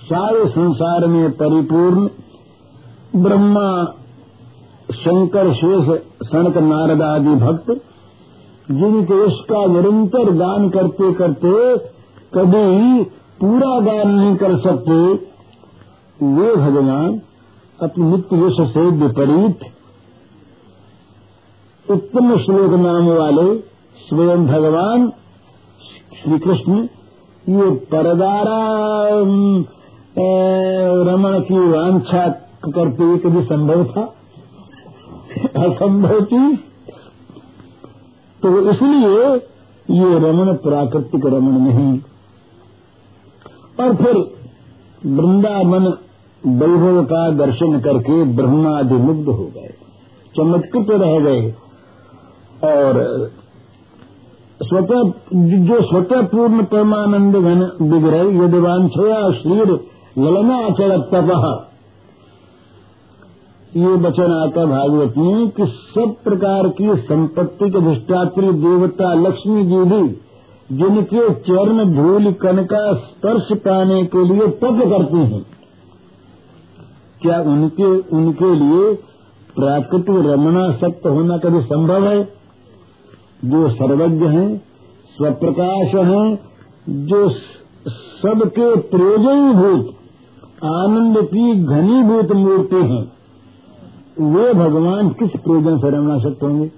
सारे 0.05 0.47
संसार 0.49 1.07
में 1.07 1.31
परिपूर्ण 1.31 2.09
ब्रह्मा, 3.23 3.85
शंकर, 4.95 5.53
शेष, 5.55 6.01
सनक, 6.29 6.57
नारद 6.57 7.03
आदि 7.03 7.35
भक्त 7.35 7.81
जिनके 8.71 9.15
उसका 9.15 9.65
निरंतर 9.67 10.31
दान 10.33 10.69
करते 10.69 11.13
करते 11.13 11.51
कभी 12.35 13.05
पूरा 13.41 13.79
दान 13.81 14.09
नहीं 14.11 14.35
कर 14.37 14.57
सकते, 14.61 14.97
वे 16.19 16.55
भगवान 16.57 17.21
अपने 17.79 18.05
नित्य 18.07 18.37
यश 18.37 18.59
से 18.71 18.85
विपरीत 18.97 19.65
उत्तम 21.87 22.37
श्लोक 22.37 22.73
नाम 22.81 23.09
वाले 23.09 23.47
स्वयं 23.99 24.47
भगवान 24.47 25.09
श्री 26.17 26.39
कृष्ण 26.39 26.83
ये 27.51 27.71
परदारा 27.91 28.61
रमण 31.07 31.41
की 31.41 31.59
वांछा 31.69 32.29
करते 32.67 33.05
हुए 33.05 33.19
कभी 33.19 33.43
संभव 33.45 33.85
था? 33.87 34.03
असंभव 35.63 36.25
थी? 36.25 36.45
तो 38.42 38.59
इसलिए 38.70 39.29
ये 39.88 40.18
रमण 40.18 40.53
प्राकृतिक 40.62 41.27
रमण 41.27 41.59
नहीं। 41.61 41.99
और 43.81 43.94
फिर 43.96 44.16
वृंदावन 45.07 45.87
वैभव 46.42 47.03
का 47.05 47.29
दर्शन 47.37 47.79
करके 47.81 48.22
ब्रह्मादिमुग्ध 48.37 49.29
हो 49.29 49.44
गए, 49.46 49.72
चमत्कृत 50.35 50.90
रह 50.92 51.18
गए। 51.20 51.51
और 52.64 53.01
स्वतः 54.61 55.03
जो 55.62 55.81
स्वतः 55.83 56.22
पूर्ण 56.27 56.64
परमानंद 56.64 57.37
घन 57.37 57.62
विग्रह, 57.83 58.22
यदवांछया 58.44 59.18
श्रीर 59.33 59.72
ललना 60.18 60.59
चढ़ 60.70 60.99
तप 61.11 61.33
ये 63.77 63.87
वचन 63.87 64.33
आता 64.33 64.65
भागवत 64.65 65.15
में 65.19 65.49
कि 65.49 65.67
सब 65.67 66.15
प्रकार 66.25 66.69
की 66.69 66.97
संपत्ति 66.97 67.71
के 67.71 67.79
अधिष्ठात्री 67.79 68.53
देवता 68.53 69.15
लक्ष्मी 69.15 69.65
जी 69.65 69.79
भी 69.79 70.21
जिनके 70.73 71.35
चरण 71.35 71.95
धूल 71.95 72.33
कन 72.33 72.65
का 72.65 72.95
स्पर्श 72.95 73.43
पाने 73.53 74.05
के 74.05 74.25
लिए 74.29 74.49
तप 74.49 74.83
करती 74.89 75.19
हैं। 75.19 75.47
क्या 77.23 77.41
उनके 77.41 78.17
उनके 78.17 78.55
लिए 78.55 78.95
प्राकृतिक 79.57 80.17
रमणा 80.17 80.73
सत्य 80.73 81.09
होना 81.09 81.39
कभी 81.39 81.61
संभव 81.61 82.09
है? 82.09 82.25
जो 83.45 83.71
सर्वज्ञ 83.71 84.27
हैं, 84.27 84.59
स्वप्रकाश 85.17 85.95
हैं, 85.95 86.39
जो 86.89 87.31
सबके 87.89 88.77
प्रयोजनीभूत 88.77 89.95
आनंद 90.65 91.19
की 91.19 91.65
घनीभूत 91.65 92.33
मूर्ति 92.33 92.77
हैं। 92.77 93.16
वे 94.21 94.55
भगवान 94.55 95.09
किस 95.09 95.31
प्रयोजन 95.31 95.79
से 95.79 95.91
रमना 95.91 96.19
सकते 96.19 96.47
होंगे? 96.47 96.71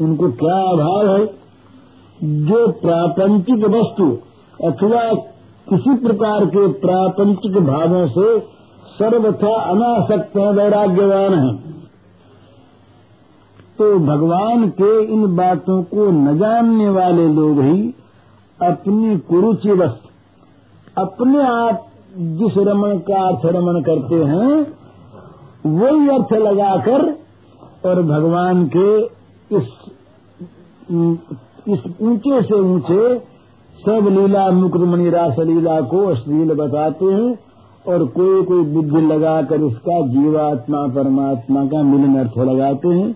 उनको 0.00 0.30
क्या 0.30 0.62
अभाव 0.70 1.16
है? 1.16 1.26
जो 2.24 2.68
प्रापंचिक 2.68 3.64
वस्तु 3.64 4.18
अथवा 4.66 5.14
किसी 5.68 5.94
प्रकार 5.94 6.46
के 6.46 6.66
प्रापंचिक 6.72 7.52
भावों 7.52 8.08
से 8.08 8.40
सर्वथा 8.98 9.54
अनासक्त 9.54 10.36
है, 10.36 10.52
वैराग्यवान 10.52 11.34
है। 11.34 11.72
तो 13.78 13.98
भगवान 13.98 14.68
के 14.68 15.04
इन 15.04 15.36
बातों 15.36 15.82
को 15.82 16.10
न 16.10 16.38
जानने 16.38 16.88
वाले 16.88 17.28
लोग 17.28 17.60
ही 17.60 17.94
अपनी 18.62 19.18
कुरुचि 19.18 19.72
वस्तु 19.72 20.08
अपने 21.02 21.42
आप 21.42 21.86
जिस 22.16 22.58
रमन 22.58 22.98
का 22.98 23.28
अर्थ 23.28 23.46
रमन 23.46 23.82
करते 23.82 24.14
हैं 24.14 24.81
वही 25.64 26.08
अर्थ 26.08 26.32
लगाकर 26.32 27.02
और 27.88 28.02
भगवान 28.02 28.64
के 28.76 28.88
इस 29.56 29.68
इस 31.68 31.82
ऊँचे 32.02 32.40
से 32.42 32.60
ऊँचे 32.60 33.18
सब 33.78 34.08
लीला 34.08 34.48
मुकुटमणि 34.50 35.10
रास 35.10 35.38
लीला 35.38 35.80
को 35.80 36.06
अश्लील 36.06 36.52
बताते 36.54 37.04
हैं 37.04 37.38
और 37.86 38.04
कोई 38.06 38.42
कोई 38.42 38.64
बुद्धि 38.64 39.00
लगाकर 39.00 39.60
इसका 39.60 40.00
जीवात्मा, 40.08 40.86
परमात्मा 40.86 41.64
का 41.64 41.82
मिलन 41.82 42.18
अर्थ 42.18 42.38
लगाते 42.38 42.88
हैं, 42.88 43.08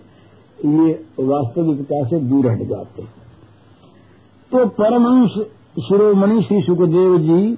ये 0.59 0.91
वास्तविकता 1.19 2.03
से 2.05 2.19
दूर 2.19 2.47
हट 2.47 2.63
जाते 2.69 3.01
हैं। 3.01 3.13
तो 4.51 4.65
परमहंस 4.65 5.31
शिरोमणि 5.79 6.41
श्री 6.41 6.61
सुखदेव 6.61 7.17
जी 7.17 7.57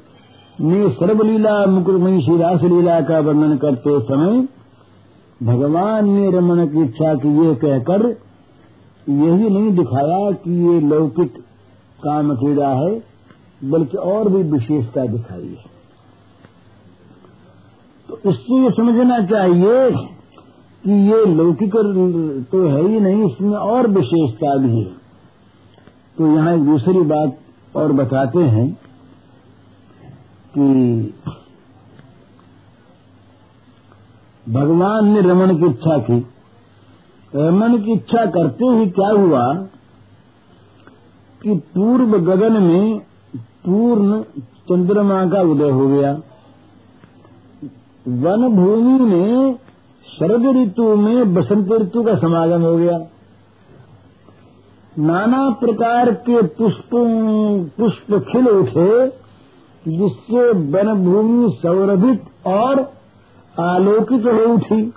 ने 0.59 0.89
सर्वलीला 0.89 1.65
मुकुरमणि 1.65 2.21
श्री 2.21 2.37
रासलीला 2.37 2.99
का 3.01 3.19
वर्णन 3.19 3.57
करते 3.57 3.99
समय 3.99 4.41
भगवान 5.41 6.09
ने 6.09 6.29
रमन 6.31 6.65
की 6.67 6.81
इच्छा 6.83 7.13
की 7.15 7.29
ये 7.37 7.53
कहकर 7.57 8.05
यही 9.07 9.49
नहीं 9.49 9.71
दिखाया 9.73 10.31
कि 10.33 10.51
ये 10.63 10.79
लौकिक 10.81 11.37
काम 11.99 12.35
क्रीड़ा 12.35 12.69
है, 12.75 12.91
बल्कि 13.61 13.97
और 13.97 14.29
भी 14.29 14.41
विशेषता 14.51 15.05
दिखाई 15.07 15.47
है। 15.47 15.67
तो 18.09 18.19
इससे 18.29 18.61
ये 18.63 18.69
समझना 18.71 19.19
चाहिए 19.27 19.89
कि 20.83 20.91
ये 21.07 21.25
लौकिक 21.27 21.75
तो 22.51 22.67
है 22.67 22.87
ही 22.87 22.99
नहीं, 22.99 23.25
इसमें 23.25 23.57
और 23.57 23.87
विशेषता 23.91 24.55
भी 24.57 24.75
है। 24.77 24.91
तो 26.17 26.27
यहाँ 26.27 26.53
एक 26.55 26.63
दूसरी 26.65 27.01
बात 27.07 27.37
और 27.75 27.91
बताते 27.93 28.43
हैं 28.47 28.67
कि 30.53 30.67
भगवान 34.49 35.07
ने 35.07 35.21
रमन 35.21 35.57
की 35.57 35.65
इच्छा 35.65 35.97
की। 35.97 36.27
रमन 37.35 37.77
की 37.77 37.91
इच्छा 37.91 38.25
करते 38.25 38.65
ही 38.65 38.89
क्या 38.89 39.09
हुआ 39.09 39.53
कि 41.41 41.55
पूर्व 41.55 42.17
गगन 42.17 42.63
में 42.63 42.99
पूर्ण 43.65 44.21
चंद्रमा 44.69 45.25
का 45.25 45.41
उदय 45.41 45.69
हो 45.69 45.87
गया। 45.87 46.11
वन 48.07 48.47
भूमि 48.47 48.99
में 49.05 49.55
शरद 50.07 50.45
ऋतु 50.57 50.95
में 50.95 51.33
बसंत 51.33 51.71
ऋतु 51.71 52.03
का 52.03 52.15
समागम 52.15 52.61
हो 52.61 52.77
गया। 52.77 52.97
नाना 54.99 55.49
प्रकार 55.49 56.11
के 56.11 56.41
पुष्प 56.41 56.89
पुष्प 57.77 58.13
खिल 58.31 58.47
उठे, 58.47 59.07
जिससे 59.87 60.51
वन 60.51 60.93
भूमि 61.05 61.57
सौरभित 61.61 62.47
और 62.47 62.98
आलोकित 63.59 64.25
नहीं 64.25 64.45
उठी। 64.45 64.93